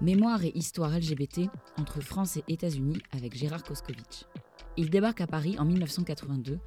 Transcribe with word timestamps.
Mémoire 0.00 0.42
et 0.44 0.52
histoire 0.54 0.98
LGBT 0.98 1.50
entre 1.76 2.00
France 2.00 2.38
et 2.38 2.44
États-Unis 2.48 3.02
avec 3.12 3.36
Gérard 3.36 3.62
Koskovitch. 3.62 4.24
Il 4.78 4.88
débarque 4.88 5.20
à 5.20 5.26
Paris 5.26 5.56
en 5.58 5.66
1982 5.66 6.58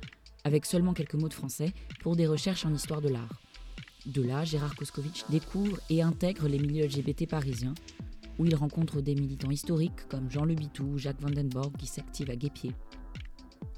avec 0.44 0.68
seulement 0.68 0.94
quelques 0.94 1.16
mots 1.16 1.30
de 1.30 1.34
français 1.34 1.74
pour 2.02 2.16
des 2.16 2.28
recherches 2.28 2.64
en 2.64 2.74
histoire 2.76 3.02
de 3.02 3.10
l'art. 3.10 3.42
De 4.06 4.22
là, 4.22 4.44
Gérard 4.44 4.76
Koskovitch 4.76 5.24
découvre 5.30 5.80
et 5.90 6.04
intègre 6.04 6.48
les 6.48 6.60
milieux 6.60 6.86
LGBT 6.86 7.28
parisiens, 7.28 7.74
où 8.38 8.46
il 8.46 8.54
rencontre 8.54 9.02
des 9.02 9.16
militants 9.16 9.50
historiques 9.50 10.08
comme 10.10 10.30
Jean 10.30 10.46
Le 10.46 10.54
Bitou 10.54 10.84
ou 10.84 10.98
Jacques 11.00 11.22
Vandenborg 11.22 11.76
qui 11.78 11.88
s'activent 11.88 12.30
à 12.30 12.36
Guépier. 12.36 12.74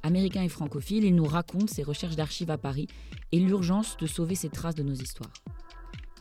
Américain 0.04 0.44
et 0.44 0.50
francophile, 0.50 1.06
il 1.06 1.16
nous 1.16 1.24
raconte 1.24 1.70
ses 1.70 1.84
recherches 1.84 2.18
d'archives 2.18 2.52
à 2.52 2.58
Paris 2.58 2.88
et 3.32 3.40
l'urgence 3.40 3.96
de 3.96 4.06
sauver 4.06 4.36
ces 4.36 4.50
traces 4.50 4.76
de 4.76 4.84
nos 4.84 4.96
histoires. 4.96 5.34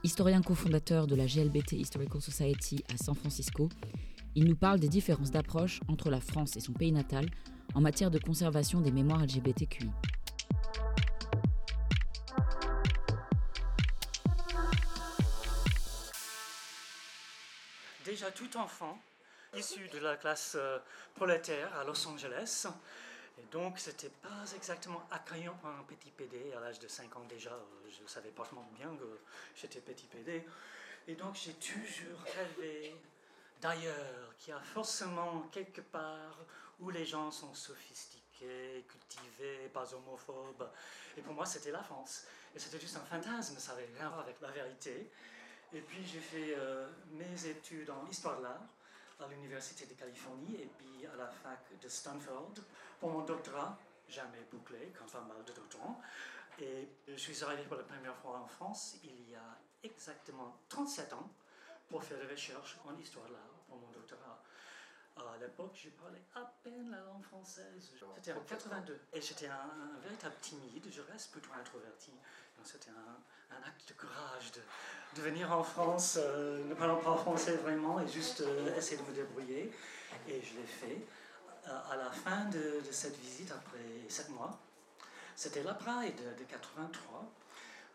Historien 0.04 0.42
cofondateur 0.42 1.06
de 1.06 1.16
la 1.16 1.24
GLBT 1.24 1.72
Historical 1.72 2.20
Society 2.20 2.84
à 2.92 3.02
San 3.02 3.14
Francisco, 3.14 3.70
il 4.34 4.44
nous 4.44 4.54
parle 4.54 4.78
des 4.78 4.90
différences 4.90 5.30
d'approche 5.30 5.80
entre 5.88 6.10
la 6.10 6.20
France 6.20 6.58
et 6.58 6.60
son 6.60 6.74
pays 6.74 6.92
natal 6.92 7.24
en 7.74 7.80
matière 7.80 8.10
de 8.10 8.18
conservation 8.18 8.82
des 8.82 8.92
mémoires 8.92 9.24
LGBTQI. 9.24 9.90
Déjà 18.04 18.30
tout 18.30 18.58
enfant, 18.58 18.98
issu 19.56 19.88
de 19.88 19.98
la 20.00 20.16
classe 20.16 20.54
euh, 20.60 20.78
prolétaire 21.14 21.74
à 21.80 21.84
Los 21.84 22.06
Angeles, 22.06 22.66
et 23.38 23.42
donc, 23.50 23.78
c'était 23.78 24.10
pas 24.22 24.44
exactement 24.54 25.02
accueillant 25.10 25.54
pour 25.54 25.70
un 25.70 25.82
petit 25.84 26.10
PD. 26.10 26.52
À 26.56 26.60
l'âge 26.60 26.78
de 26.78 26.86
5 26.86 27.16
ans 27.16 27.24
déjà, 27.28 27.56
je 27.88 28.06
savais 28.06 28.30
parfaitement 28.30 28.68
bien 28.78 28.94
que 28.96 29.20
j'étais 29.56 29.80
petit 29.80 30.06
PD. 30.06 30.44
Et 31.08 31.14
donc, 31.14 31.34
j'ai 31.34 31.54
toujours 31.54 32.20
rêvé 32.36 32.94
d'ailleurs, 33.60 34.36
qu'il 34.38 34.52
y 34.52 34.56
a 34.56 34.60
forcément 34.60 35.48
quelque 35.50 35.80
part 35.80 36.38
où 36.80 36.90
les 36.90 37.04
gens 37.04 37.30
sont 37.30 37.54
sophistiqués, 37.54 38.84
cultivés, 38.88 39.68
pas 39.72 39.92
homophobes. 39.94 40.68
Et 41.16 41.22
pour 41.22 41.34
moi, 41.34 41.46
c'était 41.46 41.70
la 41.70 41.82
France. 41.82 42.26
Et 42.54 42.58
c'était 42.58 42.78
juste 42.78 42.96
un 42.96 43.04
fantasme, 43.04 43.58
ça 43.58 43.72
n'avait 43.72 43.88
rien 43.96 44.06
à 44.06 44.08
voir 44.10 44.20
avec 44.20 44.40
la 44.40 44.50
vérité. 44.50 45.10
Et 45.72 45.80
puis, 45.80 46.04
j'ai 46.06 46.20
fait 46.20 46.54
euh, 46.56 46.88
mes 47.12 47.46
études 47.46 47.90
en 47.90 48.06
histoire 48.08 48.38
de 48.38 48.44
l'art 48.44 48.62
à 49.20 49.28
l'Université 49.28 49.86
de 49.86 49.94
Californie 49.94 50.56
et 50.56 50.70
puis 50.78 51.06
à 51.06 51.16
la 51.16 51.28
fac 51.28 51.60
de 51.80 51.88
Stanford 51.88 52.54
pour 53.04 53.12
mon 53.12 53.20
doctorat, 53.20 53.76
jamais 54.08 54.40
bouclé, 54.50 54.90
comme 54.98 55.06
pas 55.06 55.20
mal 55.20 55.44
de 55.44 55.52
doctorants. 55.52 56.00
Et 56.58 56.88
je 57.06 57.16
suis 57.16 57.44
arrivé 57.44 57.62
pour 57.64 57.76
la 57.76 57.82
première 57.82 58.16
fois 58.16 58.38
en 58.38 58.46
France 58.46 58.96
il 59.04 59.28
y 59.30 59.34
a 59.34 59.58
exactement 59.82 60.56
37 60.70 61.12
ans 61.12 61.28
pour 61.90 62.02
faire 62.02 62.16
des 62.16 62.26
recherches 62.26 62.78
en 62.88 62.96
histoire 62.96 63.26
de 63.26 63.34
l'art 63.34 63.60
pour 63.68 63.76
mon 63.76 63.88
doctorat. 63.88 64.42
À 65.18 65.36
l'époque, 65.38 65.72
je 65.74 65.90
parlais 65.90 66.22
à 66.34 66.50
peine 66.62 66.90
la 66.90 67.00
langue 67.00 67.22
française. 67.24 67.92
C'était 68.16 68.32
en 68.32 68.40
82. 68.40 68.98
Et 69.12 69.20
j'étais 69.20 69.48
un, 69.48 70.00
véritable 70.02 70.36
timide. 70.40 70.86
Je 70.90 71.02
reste 71.02 71.30
plutôt 71.30 71.50
introverti. 71.60 72.10
C'était 72.62 72.88
un, 72.88 73.56
acte 73.68 73.86
de 73.86 73.92
courage 73.92 74.50
de, 74.52 75.20
venir 75.20 75.52
en 75.52 75.62
France, 75.62 76.18
euh, 76.18 76.64
ne 76.64 76.74
parlant 76.74 76.96
pas 76.96 77.16
français 77.16 77.56
vraiment, 77.56 78.00
et 78.00 78.08
juste 78.08 78.40
euh, 78.40 78.74
essayer 78.74 78.96
de 78.96 79.06
me 79.06 79.14
débrouiller. 79.14 79.70
Et 80.26 80.40
je 80.40 80.54
l'ai 80.56 80.66
fait. 80.66 81.06
Euh, 81.66 81.92
à 81.92 81.96
la 81.96 82.10
fin 82.10 82.44
de, 82.46 82.80
cette 82.90 83.16
visite, 83.18 83.50
après 83.50 83.78
sept 84.08 84.28
mois, 84.30 84.58
c'était 85.34 85.62
la 85.62 85.74
Pride 85.74 86.14
de, 86.16 86.42
de 86.42 86.48
83, 86.48 87.24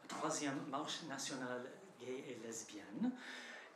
troisième 0.08 0.60
marche 0.70 1.04
nationale 1.08 1.70
gay 2.00 2.24
et 2.28 2.40
lesbienne. 2.46 3.12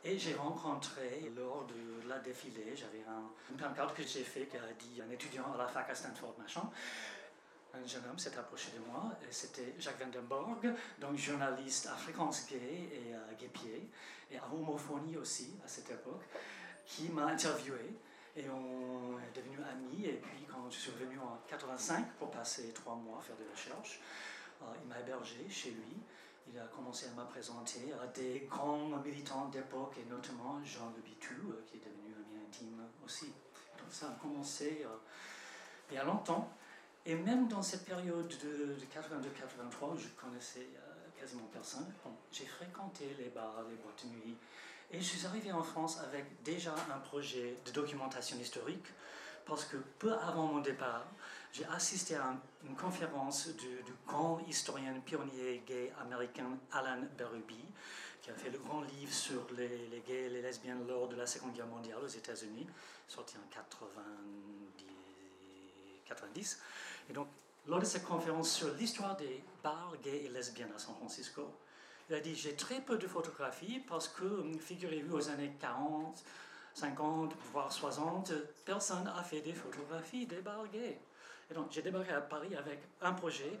Et 0.02 0.18
j'ai 0.18 0.34
rencontré, 0.34 1.32
lors 1.36 1.64
de 1.66 2.08
la 2.08 2.18
défilée, 2.18 2.74
j'avais 2.76 3.04
un, 3.08 3.54
un 3.54 3.68
pancarte 3.68 3.96
que 3.96 4.02
j'ai 4.02 4.24
fait 4.24 4.46
qui 4.46 4.56
a 4.56 4.72
dit 4.78 5.00
un 5.00 5.10
étudiant 5.10 5.52
à 5.54 5.56
la 5.56 5.68
fac 5.68 5.88
à 5.88 5.94
Stanford. 5.94 6.34
Un 7.72 7.86
jeune 7.86 8.02
homme 8.08 8.18
s'est 8.18 8.36
approché 8.36 8.72
de 8.72 8.84
moi, 8.90 9.12
et 9.22 9.32
c'était 9.32 9.74
Jacques 9.78 9.98
Vandenborg, 10.00 10.74
donc 11.00 11.16
journaliste 11.16 11.86
à 11.86 11.96
Fréquence 11.96 12.46
Gay 12.46 12.90
et 12.92 13.14
à 13.14 13.34
Guépier, 13.34 13.88
et 14.30 14.38
à 14.38 14.44
Homophonie 14.52 15.16
aussi 15.16 15.54
à 15.64 15.68
cette 15.68 15.90
époque, 15.90 16.22
qui 16.86 17.08
m'a 17.08 17.26
interviewé. 17.26 17.94
Et 18.36 18.48
on 18.50 19.18
est 19.18 19.36
devenus 19.36 19.60
amis. 19.70 20.06
Et 20.06 20.14
puis, 20.14 20.44
quand 20.48 20.68
je 20.70 20.76
suis 20.76 20.90
revenu 20.90 21.18
en 21.18 21.38
85 21.46 22.14
pour 22.18 22.30
passer 22.30 22.72
trois 22.72 22.96
mois 22.96 23.18
à 23.18 23.22
faire 23.22 23.36
des 23.36 23.48
recherches, 23.50 24.00
euh, 24.62 24.66
il 24.82 24.88
m'a 24.88 25.00
hébergé 25.00 25.46
chez 25.48 25.70
lui. 25.70 25.96
Il 26.52 26.58
a 26.58 26.66
commencé 26.66 27.06
à 27.06 27.10
me 27.20 27.26
présenter 27.28 27.92
à 28.02 28.06
des 28.08 28.46
grands 28.50 28.88
militants 29.04 29.48
d'époque, 29.48 29.96
et 29.98 30.10
notamment 30.10 30.62
Jean 30.64 30.92
Le 30.96 31.02
Bitou, 31.02 31.34
euh, 31.50 31.64
qui 31.66 31.76
est 31.76 31.80
devenu 31.80 32.14
ami 32.14 32.44
intime 32.46 32.82
aussi. 33.04 33.26
Donc 33.78 33.90
ça 33.90 34.08
a 34.08 34.14
commencé 34.20 34.82
euh, 34.84 34.96
il 35.90 35.94
y 35.94 35.98
a 35.98 36.04
longtemps. 36.04 36.52
Et 37.06 37.14
même 37.14 37.48
dans 37.48 37.62
cette 37.62 37.84
période 37.84 38.28
de, 38.28 38.76
82-83, 38.94 39.98
je 39.98 40.08
connaissais 40.20 40.66
quasiment 41.18 41.46
personne. 41.52 41.86
j'ai 42.32 42.46
fréquenté 42.46 43.14
les 43.18 43.28
bars, 43.28 43.62
les 43.68 43.76
boîtes 43.76 44.04
de 44.06 44.08
nuit. 44.08 44.36
Et 44.90 45.00
je 45.00 45.04
suis 45.04 45.26
arrivé 45.26 45.50
en 45.52 45.62
France 45.62 45.98
avec 46.00 46.42
déjà 46.42 46.74
un 46.94 46.98
projet 46.98 47.56
de 47.64 47.70
documentation 47.72 48.38
historique 48.38 48.86
parce 49.46 49.64
que 49.64 49.76
peu 49.98 50.12
avant 50.14 50.46
mon 50.46 50.60
départ, 50.60 51.06
j'ai 51.52 51.64
assisté 51.66 52.16
à 52.16 52.34
une 52.66 52.74
conférence 52.74 53.48
du, 53.48 53.78
grand 54.06 54.40
historien 54.48 54.92
pionnier 55.04 55.62
gay 55.66 55.92
américain 56.00 56.58
Alan 56.72 57.02
Berube, 57.16 57.52
qui 58.22 58.30
a 58.30 58.34
fait 58.34 58.50
le 58.50 58.58
grand 58.58 58.82
livre 58.82 59.12
sur 59.12 59.46
les, 59.56 60.02
gays 60.06 60.24
et 60.24 60.28
les 60.30 60.42
lesbiennes 60.42 60.86
lors 60.86 61.08
de 61.08 61.16
la 61.16 61.26
Seconde 61.26 61.52
Guerre 61.52 61.66
mondiale 61.66 61.98
aux 62.02 62.08
États-Unis, 62.08 62.66
sorti 63.06 63.36
en 63.36 63.48
90, 63.50 64.84
90. 66.06 66.58
Et 67.10 67.12
donc, 67.12 67.28
lors 67.66 67.80
de 67.80 67.84
cette 67.84 68.04
conférence 68.04 68.50
sur 68.50 68.72
l'histoire 68.74 69.16
des 69.16 69.42
bars 69.62 69.94
gays 70.02 70.24
et 70.24 70.28
lesbiennes 70.28 70.72
à 70.74 70.78
San 70.78 70.94
Francisco, 70.94 71.50
il 72.08 72.14
a 72.14 72.20
dit 72.20 72.34
J'ai 72.34 72.54
très 72.54 72.80
peu 72.80 72.96
de 72.96 73.06
photographies 73.06 73.80
parce 73.88 74.08
que, 74.08 74.42
figurez-vous, 74.60 75.16
aux 75.16 75.28
années 75.30 75.52
40, 75.60 76.22
50, 76.74 77.34
voire 77.52 77.72
60, 77.72 78.32
personne 78.64 79.04
n'a 79.04 79.22
fait 79.22 79.40
des 79.40 79.52
photographies 79.52 80.26
gays. 80.26 80.98
Et 81.50 81.54
donc, 81.54 81.68
j'ai 81.70 81.82
débarqué 81.82 82.12
à 82.12 82.20
Paris 82.20 82.54
avec 82.56 82.80
un 83.02 83.12
projet, 83.12 83.58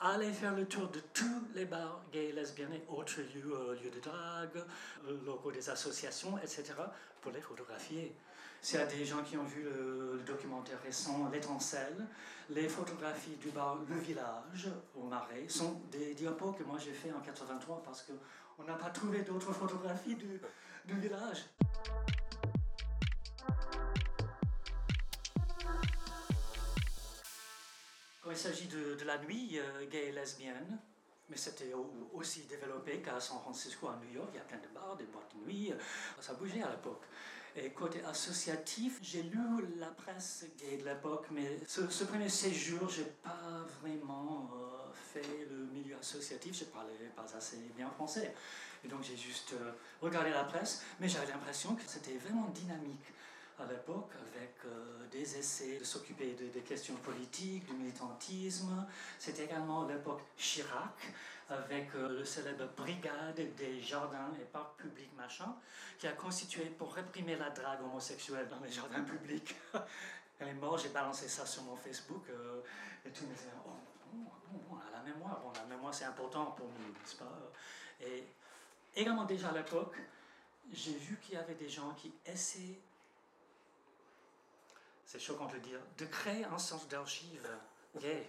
aller 0.00 0.32
faire 0.32 0.54
le 0.54 0.66
tour 0.66 0.88
de 0.88 1.00
tous 1.12 1.42
les 1.54 1.64
bars 1.64 2.00
gays, 2.12 2.32
lesbiennes 2.32 2.74
et 2.74 2.82
autres 2.88 3.20
lieux, 3.20 3.52
euh, 3.52 3.90
de 3.90 4.00
drague, 4.00 4.64
euh, 5.08 5.18
locaux 5.24 5.52
des 5.52 5.68
associations, 5.68 6.38
etc., 6.38 6.64
pour 7.20 7.32
les 7.32 7.40
photographier. 7.40 8.14
Y 8.72 8.76
a 8.76 8.86
des 8.86 9.04
gens 9.04 9.22
qui 9.22 9.36
ont 9.36 9.44
vu 9.44 9.62
le, 9.62 10.20
documentaire 10.26 10.80
récent 10.82 11.28
L'étincelle, 11.32 12.06
les 12.50 12.68
photographies 12.68 13.36
du 13.36 13.50
bar 13.50 13.78
Le 13.88 13.96
Village 13.96 14.68
au 14.96 15.04
Marais 15.04 15.48
sont 15.48 15.80
des 15.90 16.14
diapos 16.14 16.52
que 16.52 16.64
moi 16.64 16.78
j'ai 16.78 16.92
fait 16.92 17.12
en 17.12 17.20
83 17.20 17.82
parce 17.84 18.02
qu'on 18.02 18.64
n'a 18.64 18.74
pas 18.74 18.90
trouvé 18.90 19.22
d'autres 19.22 19.52
photographies 19.52 20.16
du, 20.16 20.40
du 20.84 21.00
village. 21.00 21.44
Quand 28.26 28.32
il 28.32 28.36
s'agit 28.36 28.66
de, 28.66 29.04
la 29.04 29.18
nuit 29.18 29.58
euh, 29.60 29.86
gay 29.86 30.08
et 30.08 30.12
lesbienne, 30.12 30.80
mais 31.28 31.36
c'était 31.36 31.72
aussi 32.12 32.42
développé 32.46 33.00
qu'à 33.00 33.20
San 33.20 33.38
Francisco, 33.38 33.86
à 33.88 33.96
New 34.04 34.12
York, 34.12 34.30
il 34.32 34.38
y 34.38 34.40
a 34.40 34.44
plein 34.44 34.58
de 34.58 34.66
bars, 34.74 34.96
des 34.96 35.04
boîtes 35.04 35.32
de 35.36 35.46
nuit, 35.46 35.72
euh, 35.72 35.76
ça 36.20 36.34
bougeait 36.34 36.62
à 36.62 36.70
l'époque. 36.70 37.04
Et 37.58 37.70
côté 37.70 38.02
associatif, 38.04 38.98
j'ai 39.00 39.22
lu 39.22 39.38
la 39.78 39.86
presse 39.86 40.44
gay 40.58 40.76
de 40.76 40.84
l'époque, 40.84 41.26
mais 41.30 41.58
ce, 41.66 42.04
premier 42.04 42.28
séjour, 42.28 42.88
j'ai 42.90 43.06
pas 43.22 43.64
vraiment 43.80 44.50
euh, 44.54 44.92
fait 44.92 45.46
le 45.50 45.64
milieu 45.72 45.96
associatif, 45.96 46.58
je 46.58 46.64
parlais 46.64 46.92
pas 47.16 47.24
assez 47.34 47.56
bien 47.74 47.88
français. 47.88 48.34
Et 48.84 48.88
donc 48.88 49.02
j'ai 49.02 49.16
juste 49.16 49.54
regardé 50.02 50.30
la 50.30 50.44
presse, 50.44 50.82
mais 51.00 51.08
j'avais 51.08 51.32
l'impression 51.32 51.74
que 51.74 51.82
c'était 51.86 52.18
vraiment 52.18 52.48
dynamique 52.48 53.06
à 53.58 53.64
l'époque 53.64 54.12
avec 54.34 54.54
euh, 54.66 55.06
des 55.10 55.38
essais 55.38 55.78
de 55.78 55.84
s'occuper 55.84 56.36
des 56.52 56.60
questions 56.60 56.94
politiques, 56.96 57.66
du 57.66 57.72
militantisme. 57.72 58.86
C'était 59.18 59.44
également 59.44 59.86
l'époque 59.86 60.20
Chirac 60.36 61.14
avec 61.48 61.94
euh, 61.94 62.18
le 62.18 62.24
célèbre 62.24 62.66
Brigade 62.76 63.40
des 63.56 63.80
jardins 63.80 64.32
et 64.40 64.44
parcs 64.44 64.76
publics 64.76 65.14
machin, 65.16 65.54
qui 65.98 66.06
a 66.06 66.12
constitué 66.12 66.64
pour 66.64 66.94
réprimer 66.94 67.36
la 67.36 67.50
drague 67.50 67.82
homosexuelle 67.82 68.48
dans 68.48 68.60
les 68.60 68.70
jardins 68.70 69.02
publics. 69.02 69.54
Elle 70.38 70.48
est 70.48 70.54
morte, 70.54 70.82
j'ai 70.82 70.90
balancé 70.90 71.28
ça 71.28 71.46
sur 71.46 71.62
mon 71.62 71.76
Facebook 71.76 72.24
euh, 72.28 72.60
et 73.04 73.10
tout 73.10 73.24
le 73.24 73.28
monde 73.28 73.38
Oh, 73.64 73.70
bon, 74.12 74.30
bon, 74.52 74.60
bon, 74.68 74.80
la 74.92 75.00
mémoire, 75.00 75.40
bon, 75.40 75.52
la 75.54 75.64
mémoire 75.64 75.94
c'est 75.94 76.04
important 76.04 76.46
pour 76.52 76.66
nous, 76.66 76.92
n'est-ce 76.92 77.16
pas? 77.16 77.32
Et 78.00 78.24
également 78.94 79.24
déjà 79.24 79.48
à 79.48 79.52
l'époque, 79.52 79.96
j'ai 80.72 80.94
vu 80.94 81.16
qu'il 81.18 81.34
y 81.34 81.38
avait 81.38 81.54
des 81.54 81.68
gens 81.68 81.92
qui 81.94 82.12
essaient 82.26 82.78
c'est 85.06 85.20
choquant 85.20 85.46
de 85.46 85.54
le 85.54 85.60
dire, 85.60 85.78
de 85.98 86.04
créer 86.06 86.44
un 86.44 86.58
centre 86.58 86.86
d'archives 86.86 87.48
gay 88.00 88.28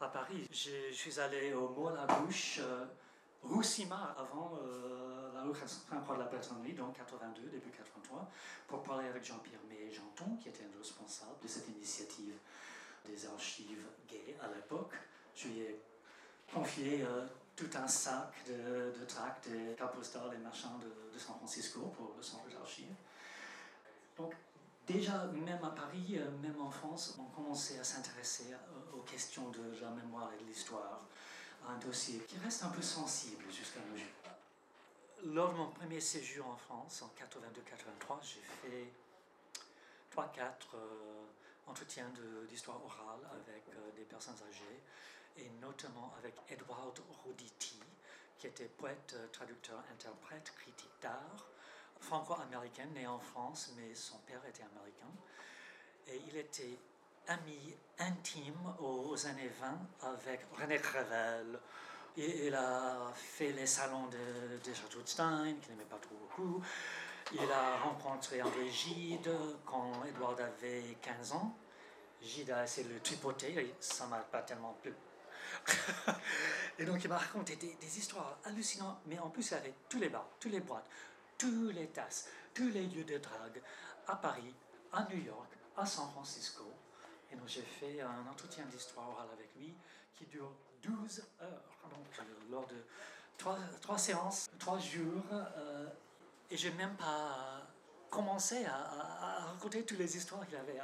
à 0.00 0.08
Paris. 0.08 0.46
Je, 0.50 0.92
suis 0.92 1.18
allé 1.18 1.52
au 1.52 1.68
mot 1.68 1.90
la 1.90 2.06
bouche, 2.06 2.60
euh, 2.60 2.84
Roussima, 3.42 4.14
avant 4.18 4.58
euh, 4.62 5.32
la 5.34 5.42
rue 5.42 5.52
de 5.52 6.18
la 6.18 6.24
Bretonnerie, 6.24 6.72
donc 6.72 6.96
82, 6.96 7.48
début 7.48 7.70
83, 7.70 8.30
pour 8.66 8.82
parler 8.82 9.08
avec 9.08 9.24
Jean-Pierre 9.24 9.60
May-Janton, 9.68 10.36
qui 10.40 10.48
était 10.48 10.64
un 10.64 10.78
responsable 10.78 11.40
de 11.42 11.48
cette 11.48 11.68
initiative 11.68 12.34
des 13.06 13.26
archives 13.26 13.86
gays 14.08 14.36
à 14.40 14.48
l'époque. 14.48 14.94
Je 15.34 15.48
lui 15.48 15.60
ai 15.60 15.80
confié 16.52 17.02
euh, 17.02 17.26
tout 17.56 17.70
un 17.74 17.88
sac 17.88 18.32
de, 18.46 18.98
de 18.98 19.04
tracts, 19.04 19.48
des 19.48 19.74
cartes 19.74 19.94
postales 19.94 20.34
et 20.34 20.38
machins 20.38 20.78
de, 20.80 21.14
de 21.14 21.18
San 21.18 21.36
Francisco 21.36 21.80
pour 21.96 22.14
le 22.16 22.22
centre 22.22 22.48
d'archives. 22.48 22.94
Donc, 24.16 24.34
déjà, 24.88 25.26
même 25.26 25.62
à 25.62 25.70
Paris, 25.70 26.16
euh, 26.16 26.30
même 26.42 26.60
en 26.60 26.70
France, 26.70 27.18
on 27.20 27.24
commençait 27.24 27.78
à 27.78 27.84
s'intéresser 27.84 28.52
euh, 28.52 28.96
aux 28.96 29.02
questions 29.02 29.48
de 29.50 29.78
la 29.80 29.90
mémoire 29.90 30.30
et 30.32 30.42
de 30.42 30.48
l'histoire. 30.48 31.02
Un 31.68 31.76
dossier 31.78 32.20
qui 32.20 32.38
reste 32.38 32.62
un 32.62 32.70
peu 32.70 32.82
sensible 32.82 33.44
jusqu'à 33.50 33.80
nos 33.90 33.96
jours. 33.96 35.34
Lors 35.34 35.52
de 35.52 35.58
mon 35.58 35.70
premier 35.70 36.00
séjour 36.00 36.46
en 36.46 36.56
France, 36.56 37.02
en 37.02 37.12
82-83, 37.22 38.18
j'ai 38.22 38.40
fait 38.40 38.92
3-4 40.16 40.52
entretiens 41.66 42.10
d'histoire 42.48 42.82
orale 42.82 43.20
avec 43.32 43.64
des 43.96 44.04
personnes 44.04 44.36
âgées 44.48 44.80
et 45.36 45.50
notamment 45.60 46.14
avec 46.18 46.34
Edward 46.48 46.98
Roditi, 47.24 47.80
qui 48.38 48.46
était 48.46 48.68
poète, 48.68 49.16
traducteur, 49.32 49.82
interprète, 49.92 50.52
critique 50.56 50.94
d'art, 51.02 51.48
franco-américain, 52.00 52.86
né 52.94 53.06
en 53.06 53.18
France, 53.18 53.72
mais 53.76 53.94
son 53.94 54.18
père 54.18 54.40
était 54.48 54.62
américain. 54.62 55.10
Et 56.06 56.20
il 56.28 56.36
était 56.36 56.78
ami 57.26 57.76
intime 57.98 58.74
aux 58.80 59.26
années 59.26 59.50
20 59.60 60.08
avec 60.08 60.40
René 60.58 60.78
Crevel. 60.78 61.58
Il 62.16 62.54
a 62.54 63.12
fait 63.14 63.52
les 63.52 63.66
salons 63.66 64.06
de, 64.06 64.58
de 64.68 64.74
Château 64.74 65.00
Stein, 65.04 65.54
qu'il 65.60 65.72
n'aimait 65.72 65.88
pas 65.88 65.98
trop 65.98 66.16
beaucoup. 66.16 66.62
Il 67.32 67.52
a 67.52 67.76
rencontré 67.78 68.40
André 68.42 68.70
Gide 68.70 69.30
quand 69.66 70.04
Edward 70.04 70.40
avait 70.40 70.96
15 71.02 71.32
ans. 71.32 71.56
Gide 72.22 72.50
a 72.50 72.64
essayé 72.64 72.88
de 72.88 72.94
le 72.94 73.00
tripoter, 73.00 73.74
ça 73.78 74.06
m'a 74.06 74.18
pas 74.18 74.42
tellement 74.42 74.76
plu 74.82 74.92
et 76.78 76.84
donc 76.84 77.02
il 77.02 77.08
m'a 77.08 77.18
raconté 77.18 77.56
des, 77.56 77.98
histoires 77.98 78.38
hallucinantes, 78.44 78.98
mais 79.06 79.18
en 79.18 79.30
plus 79.30 79.50
il 79.50 79.54
avait 79.54 79.74
tous 79.88 79.98
les 79.98 80.08
bars, 80.08 80.28
tous 80.40 80.48
les 80.48 80.60
boîtes, 80.60 80.86
tous 81.38 81.70
les 81.70 81.86
tasses, 81.88 82.28
tous 82.52 82.68
les 82.68 82.86
lieux 82.86 83.04
de 83.04 83.18
drague 83.18 83.62
à 84.06 84.16
Paris, 84.16 84.54
à 84.92 85.06
New 85.10 85.24
York, 85.24 85.52
à 85.76 85.86
San 85.86 86.10
Francisco. 86.10 86.64
Et 87.30 87.36
donc 87.36 87.46
j'ai 87.46 87.62
fait 87.62 88.00
un 88.00 88.26
entretien 88.30 88.64
d'histoire 88.66 89.08
orale 89.10 89.28
avec 89.32 89.54
lui 89.56 89.74
qui 90.16 90.26
dure 90.26 90.50
12 90.82 91.22
heures, 91.40 91.62
donc 91.90 92.06
euh, 92.18 92.22
lors 92.50 92.66
de 92.66 92.76
trois, 93.36 93.98
séances, 93.98 94.48
trois 94.58 94.78
jours. 94.78 95.24
Euh, 95.32 95.86
et 96.50 96.56
j'ai 96.56 96.70
même 96.72 96.96
pas 96.96 97.62
commencé 98.10 98.64
à, 98.64 99.46
raconter 99.52 99.84
toutes 99.84 99.98
les 99.98 100.16
histoires 100.16 100.46
qu'il 100.46 100.56
avait 100.56 100.78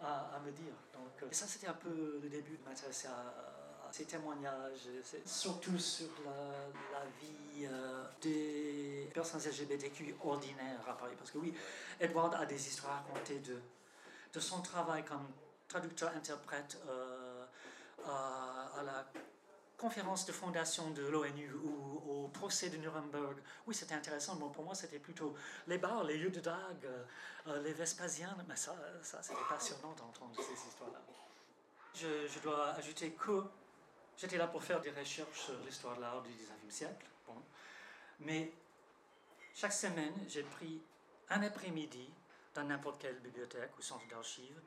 à, 0.00 0.34
à, 0.34 0.38
me 0.40 0.52
dire. 0.52 0.74
Donc, 0.92 1.22
euh, 1.22 1.30
et 1.30 1.34
ça, 1.34 1.46
c'était 1.46 1.66
un 1.66 1.74
peu 1.74 2.20
le 2.22 2.28
début 2.28 2.56
de 2.56 2.64
m'intéresser 2.64 3.08
à, 3.08 3.53
ces 3.94 4.06
témoignages, 4.06 4.88
surtout 5.24 5.78
sur 5.78 6.08
la, 6.24 7.04
vie 7.20 7.64
euh, 7.64 8.04
des 8.20 9.08
personnes 9.14 9.40
LGBTQ 9.40 10.16
ordinaires 10.24 10.80
à 10.88 10.94
Paris. 10.94 11.14
Parce 11.16 11.30
que 11.30 11.38
oui, 11.38 11.54
Edward 12.00 12.34
a 12.34 12.44
des 12.44 12.56
histoires 12.56 12.94
à 12.94 12.96
raconter 12.96 13.38
de, 13.38 13.56
de 14.32 14.40
son 14.40 14.62
travail 14.62 15.04
comme 15.04 15.24
traducteur-interprète 15.68 16.76
euh, 16.88 17.46
à, 18.04 18.82
la 18.84 19.06
conférence 19.78 20.26
de 20.26 20.32
fondation 20.32 20.90
de 20.90 21.06
l'ONU 21.06 21.52
ou 21.52 22.24
au 22.24 22.28
procès 22.28 22.70
de 22.70 22.76
Nuremberg. 22.78 23.36
Oui, 23.68 23.76
c'était 23.76 23.94
intéressant. 23.94 24.34
Bon, 24.34 24.48
pour 24.48 24.64
moi, 24.64 24.74
c'était 24.74 24.98
plutôt 24.98 25.36
les 25.68 25.78
bars, 25.78 26.02
les 26.02 26.18
lieux 26.18 26.30
de 26.30 26.40
drague, 26.40 26.88
euh, 27.46 27.62
les 27.62 27.72
Vespasiens. 27.72 28.36
Mais 28.48 28.56
ça, 28.56 28.74
ça 29.02 29.22
c'était 29.22 29.38
passionnant 29.48 29.92
d'entendre 29.92 30.34
ces 30.34 30.68
histoires-là. 30.68 31.00
Je, 31.94 32.40
dois 32.40 32.70
ajouter 32.70 33.12
que 33.12 33.44
J'étais 34.16 34.38
là 34.38 34.46
pour 34.46 34.62
faire 34.62 34.80
des 34.80 34.90
recherches 34.90 35.40
sur 35.46 35.58
l'histoire 35.64 35.96
de 35.96 36.02
l'art 36.02 36.22
du 36.22 36.30
19e 36.30 36.70
siècle. 36.70 37.06
Bon. 37.26 37.34
Mais 38.20 38.52
chaque 39.54 39.72
semaine, 39.72 40.14
j'ai 40.28 40.42
pris 40.42 40.80
un 41.30 41.42
après-midi 41.42 42.08
dans 42.54 42.64
n'importe 42.64 43.00
quelle 43.00 43.18
bibliothèque 43.18 43.70
ou 43.78 43.82
centre 43.82 44.06
d'archives 44.08 44.60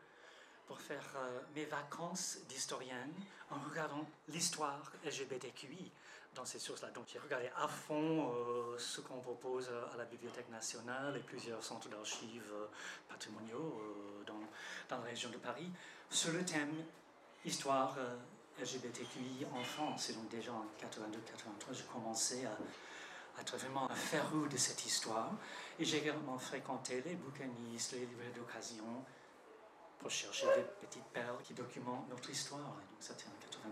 pour 0.67 0.81
faire 0.81 1.05
euh, 1.15 1.39
mes 1.55 1.65
vacances 1.65 2.39
d'historienne 2.49 3.13
en 3.49 3.59
regardant 3.69 4.05
l'histoire 4.27 4.91
LGBTQI 5.05 5.91
dans 6.35 6.43
ces 6.43 6.59
sources-là. 6.59 6.89
Donc 6.91 7.05
j'ai 7.11 7.19
regardé 7.19 7.49
à 7.55 7.67
fond 7.67 8.33
euh, 8.33 8.77
ce 8.77 8.99
qu'on 8.99 9.21
propose 9.21 9.71
à 9.93 9.97
la 9.97 10.03
Bibliothèque 10.03 10.49
nationale 10.49 11.15
et 11.15 11.21
plusieurs 11.21 11.63
centres 11.63 11.87
d'archives 11.87 12.51
euh, 12.53 12.67
patrimoniaux 13.07 13.81
dans, 14.27 14.33
dans 14.89 15.01
la 15.01 15.09
région 15.09 15.29
de 15.29 15.37
Paris 15.37 15.71
sur 16.09 16.33
le 16.33 16.43
thème 16.43 16.83
histoire 17.45 17.97
LGBTQI 18.59 19.45
en 19.53 19.63
France. 19.63 20.09
Et 20.09 20.13
donc 20.13 20.29
déjà 20.29 20.51
en 20.51 20.65
82-83, 20.79 21.73
j'ai 21.73 21.83
commencé 21.83 22.45
à, 22.45 22.57
être 23.39 23.55
vraiment 23.55 23.89
un 23.89 23.95
féru 23.95 24.49
de 24.49 24.57
cette 24.57 24.85
histoire. 24.85 25.31
Et 25.79 25.85
j'ai 25.85 25.97
également 25.97 26.37
fréquenté 26.39 27.03
les 27.05 27.15
bouquinistes, 27.15 27.93
les 27.93 28.05
librairies 28.05 28.33
d'occasion 28.33 29.05
pour 29.99 30.09
chercher 30.09 30.47
des 30.55 30.87
petites 30.87 31.05
perles 31.05 31.37
qui 31.43 31.53
documentent 31.53 32.09
notre 32.09 32.29
histoire. 32.29 32.59
Et 32.81 32.85
donc 32.91 32.99
c'était 32.99 33.25
en 33.25 33.69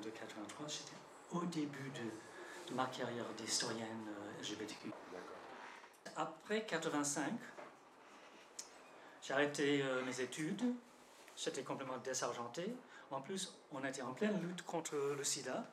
82-83, 0.66 0.70
j'étais 0.70 0.98
au 1.31 1.44
début 1.46 1.92
de, 1.92 2.74
ma 2.74 2.86
carrière 2.88 3.26
d'historienne 3.38 4.08
euh, 4.08 4.42
LGBTQ. 4.42 4.92
Après 6.16 6.66
85, 6.66 7.31
j'ai 9.22 9.34
arrêté 9.34 9.81
euh, 9.84 10.04
mes 10.04 10.22
études, 10.22 10.64
j'étais 11.36 11.64
complètement 11.64 11.98
désargenté. 11.98 12.76
En 13.12 13.22
plus, 13.22 13.54
on 13.72 13.84
était 13.84 14.02
en 14.02 14.13
pleine 14.13 14.40
lutte 14.42 14.63
contre 14.63 14.96
le 14.96 15.24
sida. 15.24 15.66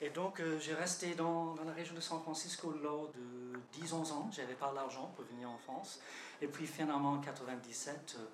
Et 0.00 0.10
donc, 0.10 0.40
euh, 0.40 0.58
j'ai 0.58 0.74
resté 0.74 1.14
dans, 1.14 1.54
dans, 1.54 1.64
la 1.64 1.72
région 1.72 1.94
de 1.94 2.00
San 2.00 2.20
Francisco 2.20 2.74
lors 2.82 3.10
de 3.12 3.80
10-11 3.80 4.12
ans. 4.12 4.30
Je 4.32 4.40
n'avais 4.40 4.54
pas 4.54 4.72
l'argent 4.72 5.12
pour 5.14 5.24
venir 5.24 5.48
en 5.48 5.58
France. 5.58 6.00
Et 6.42 6.46
puis, 6.46 6.66
finalement, 6.66 7.12
en 7.12 7.20
97, 7.20 8.16
euh, 8.18 8.24